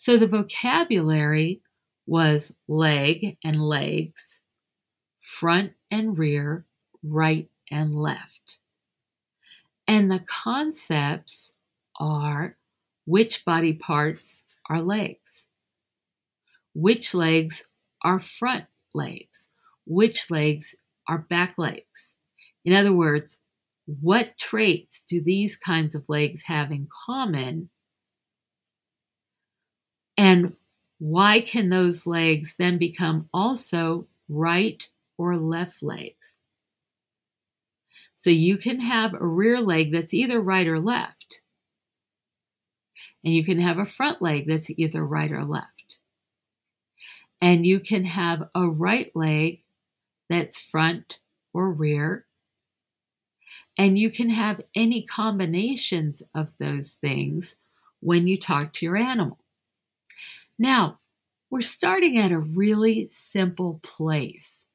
So 0.04 0.18
the 0.18 0.26
vocabulary 0.26 1.62
was 2.08 2.52
leg 2.68 3.38
and 3.44 3.62
legs, 3.64 4.40
front 5.20 5.74
and 5.92 6.18
rear, 6.18 6.66
right 7.04 7.52
and 7.70 7.96
left. 7.96 8.58
And 9.88 10.10
the 10.10 10.22
concepts 10.26 11.54
are 12.00 12.58
which 13.06 13.46
body 13.46 13.74
parts 13.74 14.44
are 14.68 14.82
legs, 14.82 15.46
which 16.74 17.14
legs 17.14 17.70
are 18.02 18.20
front 18.20 18.66
legs, 18.96 19.50
which 19.86 20.32
legs 20.32 20.74
are 21.08 21.20
back 21.30 21.60
legs. 21.60 22.16
In 22.66 22.74
other 22.74 22.92
words, 22.92 23.40
what 23.86 24.40
traits 24.40 25.04
do 25.08 25.22
these 25.22 25.56
kinds 25.56 25.94
of 25.94 26.10
legs 26.10 26.46
have 26.48 26.72
in 26.72 26.88
common 27.06 27.70
and 30.22 30.54
why 31.00 31.42
can 31.42 31.70
those 31.70 32.06
legs 32.06 32.54
then 32.56 32.78
become 32.78 33.28
also 33.34 34.06
right 34.30 34.88
or 35.18 35.36
left 35.36 35.82
legs? 35.82 36.36
So 38.16 38.30
you 38.30 38.58
can 38.58 38.82
have 38.82 39.16
a 39.16 39.26
rear 39.26 39.60
leg 39.60 39.92
that's 39.92 40.14
either 40.14 40.40
right 40.40 40.68
or 40.68 40.80
left. 40.80 41.42
And 43.26 43.34
you 43.34 43.44
can 43.44 43.58
have 43.60 43.80
a 43.80 43.86
front 43.88 44.22
leg 44.22 44.46
that's 44.46 44.70
either 44.70 45.04
right 45.04 45.32
or 45.32 45.44
left. 45.44 45.98
And 47.42 47.66
you 47.66 47.80
can 47.80 48.06
have 48.06 48.48
a 48.54 48.68
right 48.68 49.12
leg 49.16 49.64
that's 50.30 50.62
front 50.62 51.18
or 51.52 51.72
rear. 51.72 52.28
And 53.76 53.98
you 53.98 54.12
can 54.12 54.30
have 54.30 54.62
any 54.76 55.02
combinations 55.02 56.22
of 56.36 56.50
those 56.60 56.94
things 56.94 57.56
when 58.02 58.28
you 58.28 58.38
talk 58.38 58.72
to 58.74 58.86
your 58.86 58.98
animal. 58.98 59.40
Now, 60.62 61.00
we're 61.50 61.62
starting 61.64 62.20
at 62.20 62.32
a 62.32 62.38
really 62.38 63.10
simple 63.10 63.80
place. 63.82 64.68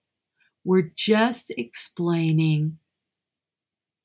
We're 0.64 0.90
just 0.96 1.52
explaining 1.56 2.78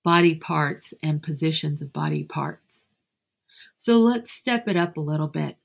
body 0.04 0.36
parts 0.36 0.94
and 1.02 1.24
positions 1.24 1.82
of 1.82 1.92
body 1.92 2.24
parts. 2.24 2.86
So 3.80 3.98
let's 4.00 4.32
step 4.32 4.68
it 4.68 4.78
up 4.78 4.96
a 4.96 5.00
little 5.02 5.28
bit. 5.28 5.58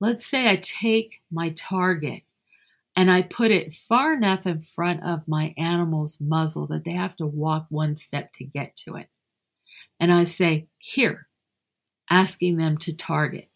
Let's 0.00 0.26
say 0.26 0.50
I 0.50 0.56
take 0.56 1.20
my 1.30 1.50
target 1.50 2.24
and 2.96 3.08
I 3.08 3.22
put 3.22 3.52
it 3.52 3.76
far 3.76 4.12
enough 4.14 4.48
in 4.48 4.60
front 4.60 5.04
of 5.04 5.28
my 5.28 5.54
animal's 5.56 6.20
muzzle 6.20 6.66
that 6.66 6.82
they 6.82 6.94
have 6.94 7.14
to 7.18 7.26
walk 7.28 7.66
one 7.68 7.96
step 7.96 8.32
to 8.34 8.44
get 8.44 8.76
to 8.78 8.96
it. 8.96 9.06
And 10.00 10.12
I 10.12 10.24
say, 10.24 10.66
here, 10.78 11.28
asking 12.10 12.56
them 12.56 12.76
to 12.78 12.92
target. 12.92 13.48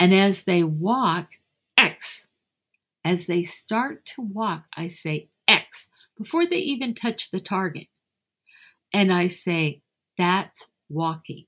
And 0.00 0.14
as 0.14 0.44
they 0.44 0.64
walk, 0.64 1.28
X. 1.76 2.26
As 3.04 3.26
they 3.26 3.42
start 3.44 4.06
to 4.06 4.22
walk, 4.22 4.64
I 4.74 4.88
say 4.88 5.28
X 5.46 5.90
before 6.18 6.46
they 6.46 6.56
even 6.58 6.94
touch 6.94 7.30
the 7.30 7.40
target. 7.40 7.88
And 8.94 9.12
I 9.12 9.28
say, 9.28 9.82
that's 10.18 10.70
walking. 10.88 11.44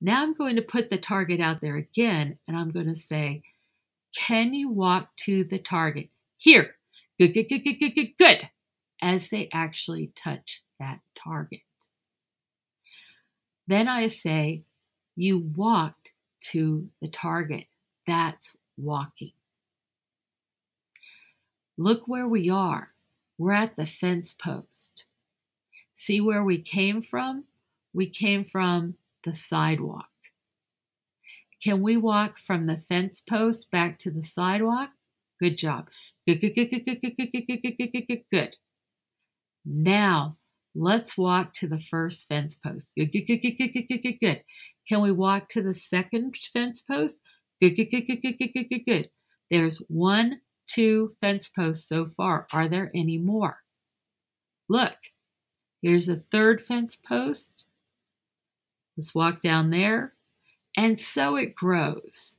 Now 0.00 0.22
I'm 0.24 0.34
going 0.34 0.56
to 0.56 0.62
put 0.62 0.90
the 0.90 0.98
target 0.98 1.38
out 1.40 1.60
there 1.60 1.76
again 1.76 2.38
and 2.46 2.56
I'm 2.56 2.70
going 2.70 2.88
to 2.88 2.96
say, 2.96 3.42
can 4.14 4.52
you 4.52 4.68
walk 4.68 5.14
to 5.24 5.44
the 5.44 5.58
target? 5.60 6.10
Here. 6.36 6.74
Good, 7.20 7.34
good, 7.34 7.48
good, 7.48 7.62
good, 7.64 7.78
good, 7.78 7.94
good, 7.94 8.16
good. 8.18 8.50
As 9.00 9.30
they 9.30 9.48
actually 9.52 10.12
touch 10.16 10.62
that 10.80 11.00
target. 11.16 11.60
Then 13.68 13.86
I 13.88 14.08
say, 14.08 14.62
you 15.16 15.38
walked 15.38 16.11
to 16.42 16.88
the 17.00 17.08
target. 17.08 17.66
That's 18.06 18.56
walking. 18.76 19.32
Look 21.78 22.06
where 22.06 22.28
we 22.28 22.50
are. 22.50 22.92
We're 23.38 23.52
at 23.52 23.76
the 23.76 23.86
fence 23.86 24.34
post. 24.34 25.04
See 25.94 26.20
where 26.20 26.44
we 26.44 26.58
came 26.58 27.02
from? 27.02 27.44
We 27.94 28.08
came 28.08 28.44
from 28.44 28.94
the 29.24 29.34
sidewalk. 29.34 30.08
Can 31.62 31.80
we 31.80 31.96
walk 31.96 32.38
from 32.38 32.66
the 32.66 32.82
fence 32.88 33.20
post 33.20 33.70
back 33.70 33.98
to 34.00 34.10
the 34.10 34.22
sidewalk? 34.22 34.90
Good 35.40 35.56
job. 35.56 35.88
Good, 36.26 36.40
good, 36.40 36.54
good, 36.54 36.70
good, 36.70 36.84
good, 36.84 37.00
good, 37.00 37.14
good, 37.16 37.30
good, 37.32 37.62
good, 37.62 37.74
good, 37.78 38.06
good, 38.08 38.22
good. 38.30 38.56
Now 39.64 40.36
Let's 40.74 41.18
walk 41.18 41.52
to 41.54 41.68
the 41.68 41.78
first 41.80 42.26
fence 42.28 42.54
post. 42.54 42.92
Good, 42.96 43.10
good, 43.12 43.24
good, 43.26 43.38
good, 43.42 43.56
good, 43.58 43.72
good, 43.72 43.88
good, 43.88 44.02
good, 44.02 44.20
good. 44.20 44.42
Can 44.88 45.02
we 45.02 45.12
walk 45.12 45.48
to 45.50 45.62
the 45.62 45.74
second 45.74 46.34
fence 46.52 46.80
post? 46.80 47.20
Good, 47.60 47.76
good, 47.76 47.86
good, 47.90 48.06
good, 48.06 48.22
good, 48.22 48.38
good, 48.38 48.52
good, 48.54 48.66
good, 48.70 48.84
good. 48.86 49.10
There's 49.50 49.78
one, 49.88 50.40
two 50.66 51.14
fence 51.20 51.48
posts 51.48 51.86
so 51.86 52.06
far. 52.16 52.46
Are 52.54 52.68
there 52.68 52.90
any 52.94 53.18
more? 53.18 53.60
Look, 54.68 54.96
here's 55.82 56.08
a 56.08 56.16
third 56.16 56.62
fence 56.62 56.96
post. 56.96 57.66
Let's 58.96 59.14
walk 59.14 59.42
down 59.42 59.70
there. 59.70 60.14
And 60.74 60.98
so 60.98 61.36
it 61.36 61.54
grows. 61.54 62.36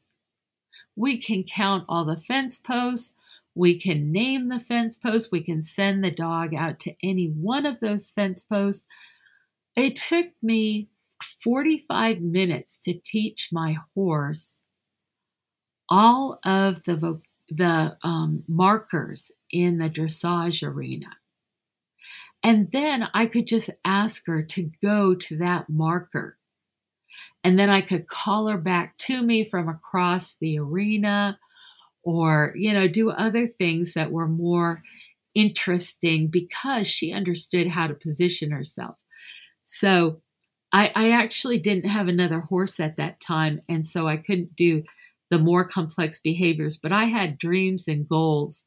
We 0.95 1.17
can 1.19 1.43
count 1.43 1.85
all 1.87 2.03
the 2.03 2.17
fence 2.17 2.57
posts. 2.57 3.13
We 3.55 3.77
can 3.79 4.11
name 4.11 4.47
the 4.49 4.59
fence 4.59 4.97
post. 4.97 5.31
We 5.31 5.43
can 5.43 5.61
send 5.61 6.03
the 6.03 6.11
dog 6.11 6.53
out 6.55 6.79
to 6.81 6.95
any 7.03 7.27
one 7.27 7.65
of 7.65 7.79
those 7.79 8.09
fence 8.11 8.43
posts. 8.43 8.87
It 9.75 9.95
took 9.95 10.27
me 10.41 10.89
45 11.43 12.21
minutes 12.21 12.79
to 12.83 12.93
teach 12.99 13.49
my 13.51 13.77
horse 13.95 14.63
all 15.87 16.39
of 16.43 16.83
the, 16.83 16.95
vo- 16.95 17.21
the 17.49 17.97
um, 18.03 18.43
markers 18.47 19.31
in 19.51 19.77
the 19.77 19.89
dressage 19.89 20.67
arena. 20.67 21.07
And 22.41 22.71
then 22.71 23.07
I 23.13 23.27
could 23.27 23.45
just 23.45 23.69
ask 23.85 24.25
her 24.27 24.41
to 24.43 24.71
go 24.81 25.13
to 25.15 25.37
that 25.37 25.69
marker. 25.69 26.37
And 27.43 27.57
then 27.59 27.69
I 27.69 27.81
could 27.81 28.07
call 28.07 28.47
her 28.47 28.57
back 28.57 28.97
to 28.99 29.21
me 29.21 29.45
from 29.45 29.69
across 29.69 30.33
the 30.35 30.57
arena 30.59 31.39
or, 32.03 32.53
you 32.55 32.73
know, 32.73 32.87
do 32.87 33.09
other 33.09 33.47
things 33.47 33.93
that 33.93 34.11
were 34.11 34.27
more 34.27 34.83
interesting 35.33 36.27
because 36.27 36.87
she 36.87 37.11
understood 37.13 37.67
how 37.67 37.87
to 37.87 37.93
position 37.93 38.51
herself. 38.51 38.97
So 39.65 40.21
I, 40.71 40.91
I 40.93 41.11
actually 41.11 41.59
didn't 41.59 41.87
have 41.87 42.07
another 42.07 42.41
horse 42.41 42.79
at 42.79 42.97
that 42.97 43.21
time. 43.21 43.61
And 43.69 43.87
so 43.87 44.07
I 44.07 44.17
couldn't 44.17 44.55
do 44.55 44.83
the 45.31 45.39
more 45.39 45.65
complex 45.67 46.19
behaviors, 46.19 46.77
but 46.77 46.91
I 46.91 47.05
had 47.05 47.37
dreams 47.39 47.87
and 47.87 48.07
goals 48.07 48.65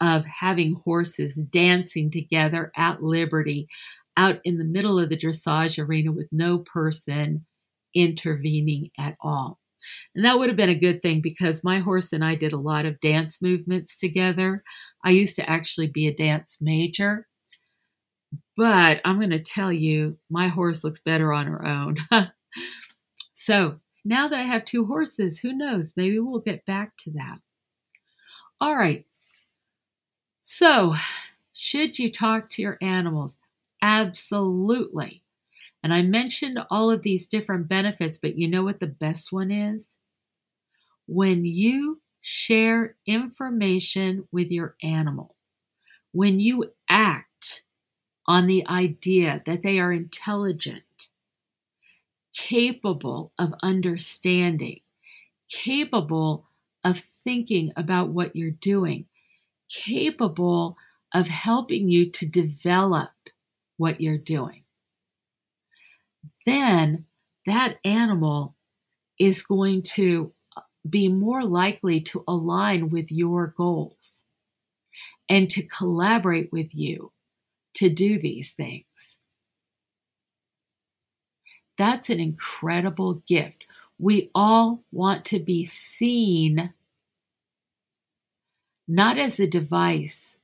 of 0.00 0.24
having 0.26 0.74
horses 0.84 1.34
dancing 1.50 2.10
together 2.10 2.72
at 2.76 3.02
liberty 3.02 3.68
out 4.16 4.40
in 4.44 4.58
the 4.58 4.64
middle 4.64 4.98
of 4.98 5.08
the 5.08 5.16
dressage 5.16 5.82
arena 5.82 6.10
with 6.12 6.28
no 6.32 6.58
person 6.58 7.46
intervening 7.94 8.90
at 8.98 9.16
all. 9.20 9.60
And 10.14 10.24
that 10.24 10.38
would 10.38 10.48
have 10.48 10.56
been 10.56 10.68
a 10.68 10.74
good 10.74 11.02
thing 11.02 11.20
because 11.20 11.64
my 11.64 11.78
horse 11.80 12.12
and 12.12 12.24
I 12.24 12.34
did 12.34 12.52
a 12.52 12.58
lot 12.58 12.86
of 12.86 13.00
dance 13.00 13.40
movements 13.40 13.96
together. 13.96 14.62
I 15.04 15.10
used 15.10 15.36
to 15.36 15.48
actually 15.50 15.88
be 15.88 16.06
a 16.06 16.14
dance 16.14 16.58
major. 16.60 17.26
But 18.56 19.00
I'm 19.04 19.16
going 19.16 19.30
to 19.30 19.38
tell 19.38 19.72
you, 19.72 20.18
my 20.30 20.48
horse 20.48 20.84
looks 20.84 21.00
better 21.00 21.32
on 21.32 21.46
her 21.46 21.64
own. 21.66 21.96
so 23.34 23.80
now 24.04 24.28
that 24.28 24.38
I 24.38 24.42
have 24.46 24.64
two 24.64 24.86
horses, 24.86 25.40
who 25.40 25.52
knows? 25.52 25.94
Maybe 25.96 26.18
we'll 26.18 26.40
get 26.40 26.66
back 26.66 26.96
to 26.98 27.10
that. 27.12 27.38
All 28.60 28.74
right. 28.74 29.04
So, 30.40 30.96
should 31.52 31.98
you 31.98 32.10
talk 32.10 32.48
to 32.50 32.62
your 32.62 32.78
animals? 32.82 33.38
Absolutely. 33.80 35.21
And 35.82 35.92
I 35.92 36.02
mentioned 36.02 36.58
all 36.70 36.90
of 36.90 37.02
these 37.02 37.26
different 37.26 37.68
benefits, 37.68 38.16
but 38.18 38.38
you 38.38 38.48
know 38.48 38.62
what 38.62 38.80
the 38.80 38.86
best 38.86 39.32
one 39.32 39.50
is? 39.50 39.98
When 41.06 41.44
you 41.44 42.00
share 42.20 42.94
information 43.06 44.28
with 44.30 44.48
your 44.50 44.76
animal, 44.82 45.34
when 46.12 46.38
you 46.38 46.70
act 46.88 47.64
on 48.28 48.46
the 48.46 48.64
idea 48.68 49.42
that 49.44 49.62
they 49.64 49.80
are 49.80 49.92
intelligent, 49.92 50.84
capable 52.32 53.32
of 53.36 53.52
understanding, 53.62 54.80
capable 55.50 56.46
of 56.84 56.98
thinking 57.24 57.72
about 57.76 58.10
what 58.10 58.36
you're 58.36 58.50
doing, 58.52 59.06
capable 59.68 60.76
of 61.12 61.26
helping 61.26 61.88
you 61.88 62.08
to 62.08 62.24
develop 62.24 63.10
what 63.76 64.00
you're 64.00 64.16
doing 64.16 64.61
then 66.46 67.04
that 67.46 67.76
animal 67.84 68.54
is 69.18 69.42
going 69.42 69.82
to 69.82 70.32
be 70.88 71.08
more 71.08 71.44
likely 71.44 72.00
to 72.00 72.24
align 72.26 72.88
with 72.90 73.10
your 73.12 73.46
goals 73.56 74.24
and 75.28 75.48
to 75.50 75.62
collaborate 75.62 76.50
with 76.52 76.74
you 76.74 77.12
to 77.74 77.88
do 77.88 78.18
these 78.20 78.52
things. 78.52 79.18
That's 81.78 82.10
an 82.10 82.20
incredible 82.20 83.22
gift. 83.28 83.64
We 83.98 84.30
all 84.34 84.82
want 84.90 85.24
to 85.26 85.38
be 85.38 85.66
seen 85.66 86.72
not 88.88 89.16
as 89.16 89.38
a 89.40 89.46
device, 89.46 90.36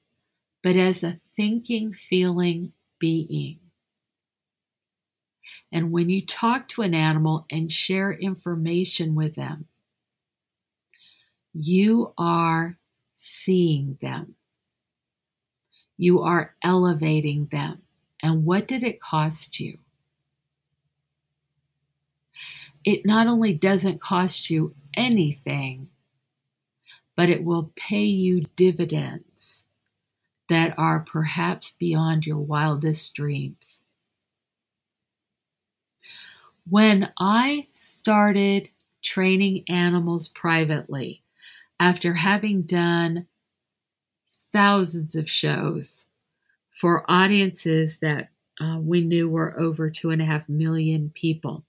but 0.62 0.76
as 0.76 1.02
a 1.02 1.20
thinking, 1.36 1.92
feeling 1.92 2.72
being 2.98 3.58
and 5.70 5.92
when 5.92 6.08
you 6.08 6.24
talk 6.24 6.68
to 6.68 6.82
an 6.82 6.94
animal 6.94 7.46
and 7.50 7.70
share 7.70 8.12
information 8.12 9.14
with 9.14 9.34
them, 9.34 9.66
you 11.52 12.12
are 12.16 12.76
seeing 13.16 13.98
them. 14.00 14.36
You 15.98 16.22
are 16.22 16.54
elevating 16.62 17.48
them. 17.52 17.82
And 18.22 18.44
what 18.46 18.66
did 18.66 18.82
it 18.82 19.00
cost 19.00 19.60
you? 19.60 19.78
It 22.84 23.04
not 23.04 23.26
only 23.26 23.52
doesn't 23.52 24.00
cost 24.00 24.48
you 24.50 24.74
anything, 24.94 25.88
but 27.16 27.28
it 27.28 27.44
will 27.44 27.72
pay 27.76 28.04
you 28.04 28.46
dividends 28.56 29.64
that 30.48 30.72
are 30.78 31.00
perhaps 31.00 31.72
beyond 31.78 32.24
your 32.24 32.38
wildest 32.38 33.12
dreams. 33.14 33.84
When 36.70 37.12
I 37.18 37.68
started 37.72 38.68
training 39.02 39.64
animals 39.68 40.28
privately, 40.28 41.22
after 41.80 42.14
having 42.14 42.62
done 42.62 43.26
thousands 44.52 45.14
of 45.14 45.30
shows 45.30 46.06
for 46.70 47.04
audiences 47.10 47.98
that 48.00 48.30
uh, 48.60 48.78
we 48.82 49.00
knew 49.00 49.30
were 49.30 49.58
over 49.58 49.88
two 49.88 50.10
and 50.10 50.20
a 50.20 50.24
half 50.26 50.46
million 50.48 51.08
people, 51.14 51.64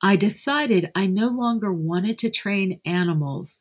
I 0.00 0.14
decided 0.16 0.92
I 0.94 1.06
no 1.06 1.26
longer 1.28 1.72
wanted 1.72 2.18
to 2.18 2.30
train 2.30 2.80
animals 2.84 3.58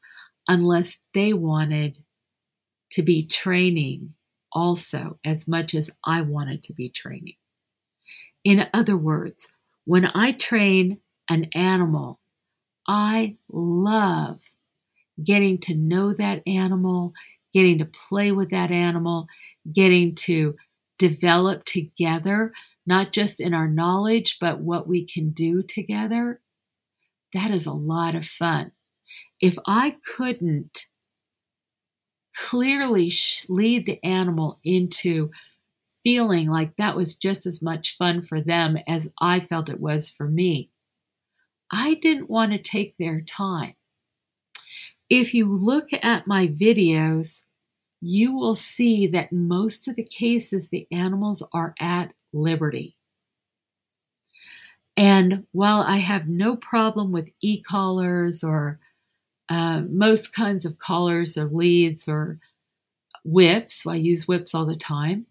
unless 0.48 1.00
they 1.16 1.34
wanted 1.34 2.00
to 2.92 3.02
be 3.02 3.26
training 3.26 4.14
also 4.52 5.18
as 5.24 5.48
much 5.48 5.74
as 5.74 5.90
I 6.04 6.22
wanted 6.22 6.62
to 6.64 6.74
be 6.74 6.90
training. 6.90 7.36
In 8.44 8.68
other 8.74 8.98
words, 8.98 9.56
when 9.86 10.06
I 10.14 10.32
train 10.32 11.00
an 11.30 11.50
animal, 11.56 12.20
I 12.88 13.38
love 13.50 14.40
getting 15.24 15.58
to 15.60 15.76
know 15.76 16.14
that 16.14 16.44
animal, 16.46 17.14
getting 17.54 17.80
to 17.80 17.86
play 17.86 18.32
with 18.32 18.50
that 18.52 18.72
animal, 18.72 19.28
getting 19.72 20.16
to 20.16 20.56
develop 21.00 21.66
together, 21.66 22.54
not 22.86 23.12
just 23.12 23.40
in 23.40 23.54
our 23.54 23.68
knowledge, 23.68 24.38
but 24.40 24.60
what 24.60 24.88
we 24.88 25.04
can 25.06 25.32
do 25.32 25.64
together. 25.64 26.42
That 27.34 27.52
is 27.52 27.66
a 27.66 27.74
lot 27.74 28.14
of 28.16 28.26
fun. 28.26 28.72
If 29.40 29.58
I 29.66 29.98
couldn't 30.06 30.86
clearly 32.36 33.12
lead 33.50 33.86
the 33.88 34.04
animal 34.06 34.60
into 34.64 35.32
feeling 36.04 36.50
like 36.50 36.76
that 36.78 36.96
was 36.96 37.16
just 37.16 37.46
as 37.46 37.62
much 37.62 37.98
fun 37.98 38.22
for 38.22 38.42
them 38.42 38.78
as 38.88 39.12
I 39.20 39.40
felt 39.40 39.70
it 39.70 39.80
was 39.80 40.10
for 40.10 40.28
me. 40.28 40.70
I 41.72 41.94
didn't 41.96 42.30
want 42.30 42.52
to 42.54 42.58
take 42.58 42.98
their 42.98 43.22
time. 43.22 43.76
If 45.10 45.34
you 45.34 45.46
look 45.54 45.90
at 45.94 46.28
my 46.28 46.48
videos, 46.48 47.44
you 48.02 48.34
will 48.34 48.56
see 48.56 49.08
that 49.08 49.32
most 49.32 49.88
of 49.88 49.96
the 49.96 50.04
cases 50.04 50.68
the 50.70 50.88
animals 50.92 51.44
are 51.54 51.76
at 51.80 52.14
liberty. 52.34 52.96
And 54.98 55.46
while 55.52 55.82
I 55.82 55.98
have 55.98 56.28
no 56.28 56.56
problem 56.56 57.12
with 57.12 57.30
e 57.42 57.62
collars 57.62 58.44
or 58.44 58.80
uh, 59.50 59.82
most 59.82 60.34
kinds 60.34 60.66
of 60.66 60.80
collars 60.80 61.38
or 61.38 61.46
leads 61.46 62.08
or 62.08 62.40
whips, 63.24 63.86
I 63.86 63.96
use 63.96 64.28
whips 64.28 64.56
all 64.56 64.66
the 64.66 64.76
time, 64.76 65.26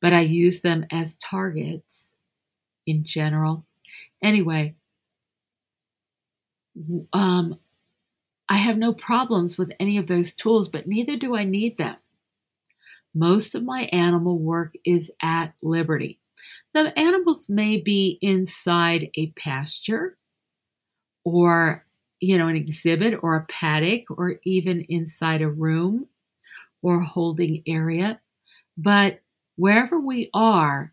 but 0.00 0.12
I 0.12 0.20
use 0.20 0.60
them 0.60 0.86
as 0.90 1.16
targets 1.16 2.10
in 2.86 3.04
general. 3.04 3.64
Anyway, 4.22 4.74
um, 7.12 7.58
I 8.48 8.58
have 8.58 8.76
no 8.76 8.92
problems 8.92 9.58
with 9.58 9.72
any 9.80 9.98
of 9.98 10.06
those 10.06 10.32
tools, 10.32 10.68
but 10.68 10.86
neither 10.86 11.16
do 11.16 11.34
I 11.34 11.44
need 11.44 11.78
them. 11.78 11.96
Most 13.14 13.54
of 13.54 13.64
my 13.64 13.88
animal 13.92 14.38
work 14.38 14.74
is 14.84 15.10
at 15.22 15.54
liberty. 15.62 16.18
The 16.74 16.96
animals 16.98 17.48
may 17.48 17.78
be 17.78 18.18
inside 18.20 19.10
a 19.14 19.28
pasture 19.32 20.16
or 21.24 21.84
you 22.18 22.38
know, 22.38 22.48
an 22.48 22.56
exhibit 22.56 23.18
or 23.22 23.36
a 23.36 23.44
paddock 23.44 24.04
or 24.10 24.36
even 24.42 24.80
inside 24.88 25.42
a 25.42 25.48
room 25.50 26.06
or 26.80 27.00
holding 27.00 27.62
area. 27.66 28.18
But 28.78 29.20
wherever 29.56 29.98
we 29.98 30.30
are, 30.32 30.92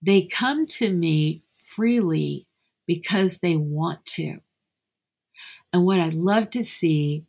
they 0.00 0.22
come 0.22 0.66
to 0.66 0.90
me 0.90 1.42
freely 1.52 2.46
because 2.86 3.38
they 3.38 3.56
want 3.56 4.06
to. 4.06 4.38
And 5.72 5.84
what 5.84 5.98
I'd 5.98 6.14
love 6.14 6.50
to 6.50 6.64
see 6.64 7.24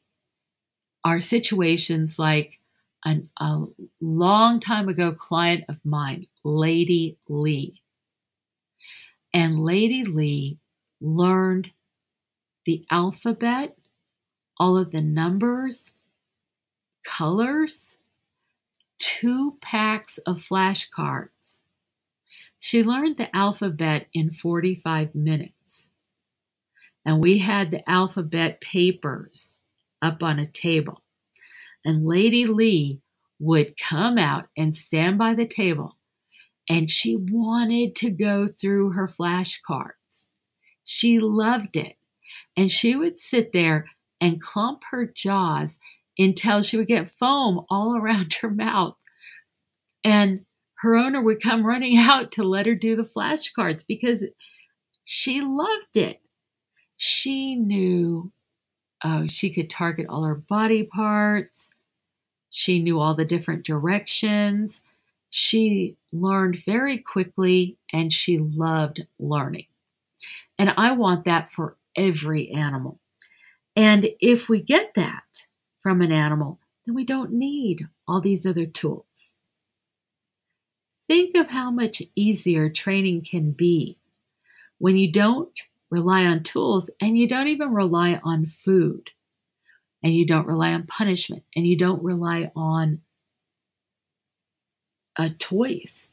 are 1.04 1.22
situations 1.22 2.20
like 2.20 2.60
an, 3.04 3.30
a 3.40 3.64
long 4.00 4.60
time 4.60 4.88
ago 4.90 5.14
client 5.14 5.64
of 5.68 5.80
mine, 5.84 6.28
Lady 6.44 7.18
Lee. 7.28 7.82
And 9.34 9.60
Lady 9.60 10.04
Lee 10.04 10.58
learned 11.02 11.72
the 12.66 12.86
alphabet, 12.92 13.76
all 14.60 14.78
of 14.78 14.92
the 14.92 15.02
numbers, 15.02 15.92
colors, 17.04 17.98
two 19.00 19.58
packs 19.62 20.18
of 20.20 20.38
flashcards. 20.38 21.60
She 22.60 22.84
learned 22.84 23.18
the 23.18 23.34
alphabet 23.36 24.08
in 24.14 24.32
45 24.32 25.16
minutes. 25.16 25.90
And 27.06 27.24
we 27.24 27.40
had 27.40 27.72
the 27.72 27.90
alphabet 27.90 28.62
papers 28.62 29.60
up 30.02 30.22
on 30.22 30.38
a 30.38 30.46
table. 30.46 31.02
And 31.84 32.06
Lady 32.06 32.46
Lee 32.46 33.00
would 33.40 33.80
come 33.80 34.18
out 34.18 34.48
and 34.58 34.76
stand 34.76 35.18
by 35.18 35.34
the 35.34 35.48
table. 35.48 35.96
And 36.70 36.90
she 36.92 37.16
wanted 37.16 37.96
to 37.96 38.12
go 38.12 38.48
through 38.50 38.92
her 38.92 39.08
flashcards. 39.08 40.26
She 40.84 41.20
loved 41.20 41.78
it. 41.78 41.96
And 42.58 42.70
she 42.70 42.96
would 42.96 43.20
sit 43.20 43.54
there 43.54 43.88
and 44.20 44.42
clump 44.42 44.84
her 44.92 45.06
jaws 45.06 45.80
until 46.20 46.62
she 46.62 46.76
would 46.78 46.88
get 46.88 47.10
foam 47.10 47.66
all 47.70 47.96
around 47.98 48.34
her 48.36 48.52
mouth. 48.52 48.98
And 50.04 50.46
her 50.76 50.96
owner 50.96 51.22
would 51.22 51.42
come 51.42 51.66
running 51.66 51.98
out 51.98 52.34
to 52.34 52.44
let 52.44 52.66
her 52.68 52.76
do 52.76 52.96
the 52.96 53.04
flashcards 53.04 53.88
because 53.88 54.26
she 55.06 55.42
loved 55.42 55.96
it. 55.96 56.20
She 56.98 57.56
knew, 57.56 58.32
oh, 59.04 59.26
she 59.28 59.50
could 59.50 59.70
target 59.70 60.08
all 60.10 60.26
her 60.26 60.36
body 60.36 60.84
parts. 60.84 61.70
She 62.52 62.80
knew 62.84 63.00
all 63.00 63.16
the 63.16 63.24
different 63.26 63.66
directions. 63.66 64.82
She 65.30 65.96
learned 66.12 66.64
very 66.66 66.98
quickly 66.98 67.78
and 67.94 68.12
she 68.12 68.38
loved 68.38 69.08
learning. 69.18 69.68
And 70.58 70.74
I 70.76 70.92
want 70.92 71.24
that 71.26 71.52
for 71.52 71.78
every 71.96 72.52
animal. 72.52 73.00
And 73.78 74.10
if 74.20 74.50
we 74.50 74.60
get 74.60 74.94
that, 74.96 75.46
from 75.82 76.02
an 76.02 76.12
animal, 76.12 76.60
then 76.86 76.96
we 76.96 77.06
don't 77.06 77.32
need 77.32 77.88
all 78.08 78.22
these 78.22 78.46
other 78.46 78.66
tools. 78.66 79.36
Think 81.08 81.36
of 81.36 81.50
how 81.50 81.72
much 81.72 82.04
easier 82.16 82.70
training 82.70 83.24
can 83.24 83.52
be 83.52 83.98
when 84.78 84.96
you 84.96 85.12
don't 85.12 85.60
rely 85.90 86.24
on 86.26 86.44
tools 86.44 86.90
and 87.02 87.18
you 87.18 87.28
don't 87.28 87.48
even 87.48 87.72
rely 87.74 88.20
on 88.24 88.46
food 88.46 89.10
and 90.04 90.14
you 90.14 90.26
don't 90.26 90.48
rely 90.48 90.74
on 90.74 90.84
punishment 90.86 91.44
and 91.56 91.66
you 91.66 91.76
don't 91.76 92.04
rely 92.04 92.52
on 92.56 93.02
a 95.18 95.32
toys. 95.32 96.08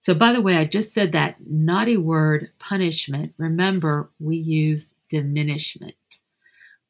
So, 0.00 0.12
by 0.12 0.32
the 0.34 0.42
way, 0.42 0.56
I 0.56 0.64
just 0.66 0.92
said 0.92 1.12
that 1.12 1.36
naughty 1.48 1.96
word 1.96 2.50
punishment. 2.58 3.32
Remember, 3.38 4.10
we 4.20 4.36
use 4.36 4.92
diminishment. 5.10 5.94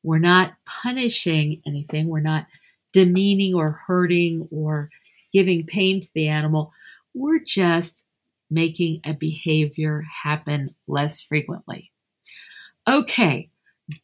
We're 0.04 0.18
not 0.18 0.52
punishing 0.66 1.62
anything. 1.66 2.06
We're 2.08 2.20
not 2.20 2.46
demeaning 2.92 3.54
or 3.54 3.72
hurting 3.72 4.46
or 4.52 4.90
giving 5.32 5.64
pain 5.66 6.02
to 6.02 6.08
the 6.14 6.28
animal. 6.28 6.72
We're 7.14 7.40
just 7.40 8.04
making 8.50 9.00
a 9.04 9.14
behavior 9.14 10.02
happen 10.22 10.76
less 10.86 11.22
frequently. 11.22 11.90
Okay, 12.86 13.48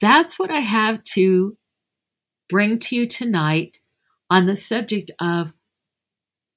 that's 0.00 0.38
what 0.38 0.50
I 0.50 0.60
have 0.60 1.04
to 1.14 1.58
bring 2.48 2.78
to 2.78 2.96
you 2.96 3.06
tonight 3.06 3.78
on 4.30 4.46
the 4.46 4.56
subject 4.56 5.10
of 5.20 5.52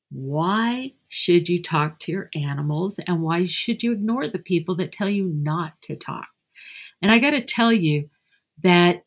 why 0.09 0.93
should 1.09 1.49
you 1.49 1.61
talk 1.61 1.99
to 1.99 2.11
your 2.13 2.29
animals 2.33 2.97
and 3.07 3.21
why 3.21 3.45
should 3.45 3.83
you 3.83 3.91
ignore 3.91 4.27
the 4.27 4.39
people 4.39 4.75
that 4.75 4.91
tell 4.93 5.09
you 5.09 5.25
not 5.25 5.81
to 5.81 5.97
talk. 5.97 6.27
And 7.01 7.11
I 7.11 7.19
got 7.19 7.31
to 7.31 7.43
tell 7.43 7.73
you 7.73 8.09
that 8.63 9.03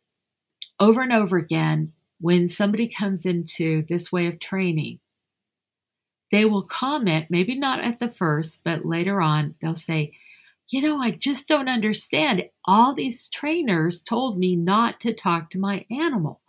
over 0.87 1.03
and 1.03 1.13
over 1.13 1.37
again 1.37 1.93
when 2.21 2.49
somebody 2.49 2.87
comes 2.89 3.27
into 3.27 3.83
this 3.89 4.13
way 4.13 4.27
of 4.29 4.39
training. 4.39 5.01
They 6.31 6.45
will 6.45 6.63
comment, 6.63 7.27
maybe 7.29 7.59
not 7.59 7.83
at 7.85 7.99
the 7.99 8.09
first, 8.09 8.63
but 8.65 8.87
later 8.87 9.21
on, 9.21 9.55
they'll 9.61 9.75
say, 9.75 10.13
You 10.71 10.83
know, 10.83 10.99
I 10.99 11.11
just 11.11 11.49
don't 11.49 11.69
understand. 11.69 12.45
All 12.65 12.95
these 12.95 13.29
trainers 13.29 14.03
told 14.03 14.39
me 14.39 14.55
not 14.57 15.01
to 15.01 15.13
talk 15.13 15.51
to 15.51 15.59
my 15.59 15.85
animal, 15.91 16.41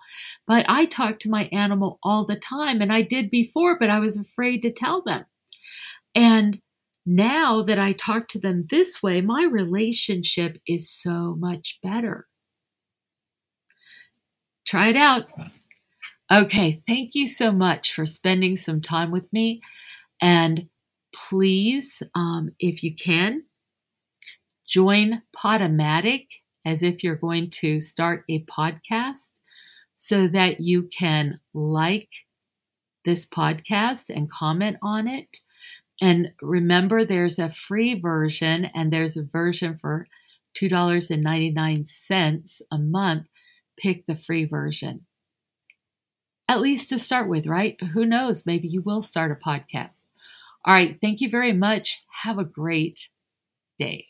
but 0.48 0.66
I 0.70 0.86
talk 0.86 1.20
to 1.20 1.30
my 1.30 1.46
animal 1.52 2.00
all 2.04 2.26
the 2.26 2.36
time, 2.40 2.82
and 2.82 2.92
I 2.94 3.02
did 3.02 3.30
before, 3.32 3.78
but 3.78 3.90
I 3.90 4.00
was 4.00 4.18
afraid 4.18 4.62
to 4.64 4.72
tell 4.72 5.02
them. 5.02 5.26
And 6.16 6.62
now 7.06 7.62
that 7.64 7.80
I 7.80 7.92
talk 7.94 8.28
to 8.30 8.40
them 8.40 8.66
this 8.70 9.02
way, 9.04 9.22
my 9.22 9.44
relationship 9.50 10.60
is 10.68 10.90
so 10.90 11.36
much 11.36 11.80
better. 11.84 12.28
Try 14.68 14.90
it 14.90 14.98
out. 14.98 15.28
Okay, 16.30 16.82
thank 16.86 17.12
you 17.16 17.26
so 17.26 17.54
much 17.54 17.94
for 17.94 18.06
spending 18.06 18.58
some 18.58 18.82
time 18.82 19.12
with 19.12 19.32
me. 19.32 19.62
And 20.22 20.68
please, 21.16 22.04
um, 22.14 22.52
if 22.60 22.84
you 22.84 22.94
can, 22.94 23.44
join 24.68 25.22
Podomatic 25.34 26.26
as 26.66 26.84
if 26.84 27.02
you're 27.02 27.16
going 27.16 27.50
to 27.50 27.80
start 27.80 28.26
a 28.28 28.42
podcast 28.44 29.32
so 29.96 30.28
that 30.28 30.60
you 30.60 30.84
can 30.84 31.40
like 31.54 32.10
this 33.06 33.26
podcast 33.26 34.14
and 34.14 34.30
comment 34.30 34.76
on 34.84 35.08
it. 35.08 35.40
And 36.02 36.34
remember, 36.42 37.06
there's 37.06 37.40
a 37.40 37.50
free 37.52 37.98
version 37.98 38.70
and 38.76 38.92
there's 38.92 39.16
a 39.16 39.24
version 39.24 39.78
for 39.82 40.08
$2.99 40.62 42.62
a 42.70 42.78
month 42.78 43.28
pick 43.78 44.06
the 44.06 44.16
free 44.16 44.46
version. 44.46 45.06
At 46.50 46.62
least 46.62 46.90
to 46.90 47.00
start 47.00 47.30
with, 47.30 47.46
right? 47.46 47.82
Who 47.94 48.06
knows? 48.06 48.46
Maybe 48.46 48.68
you 48.68 48.82
will 48.82 49.02
start 49.02 49.32
a 49.32 49.36
podcast. 49.50 50.04
All 50.66 50.74
right. 50.74 50.98
Thank 51.02 51.22
you 51.22 51.30
very 51.30 51.54
much. 51.54 52.04
Have 52.24 52.40
a 52.40 52.44
great 52.44 53.10
day. 53.78 54.06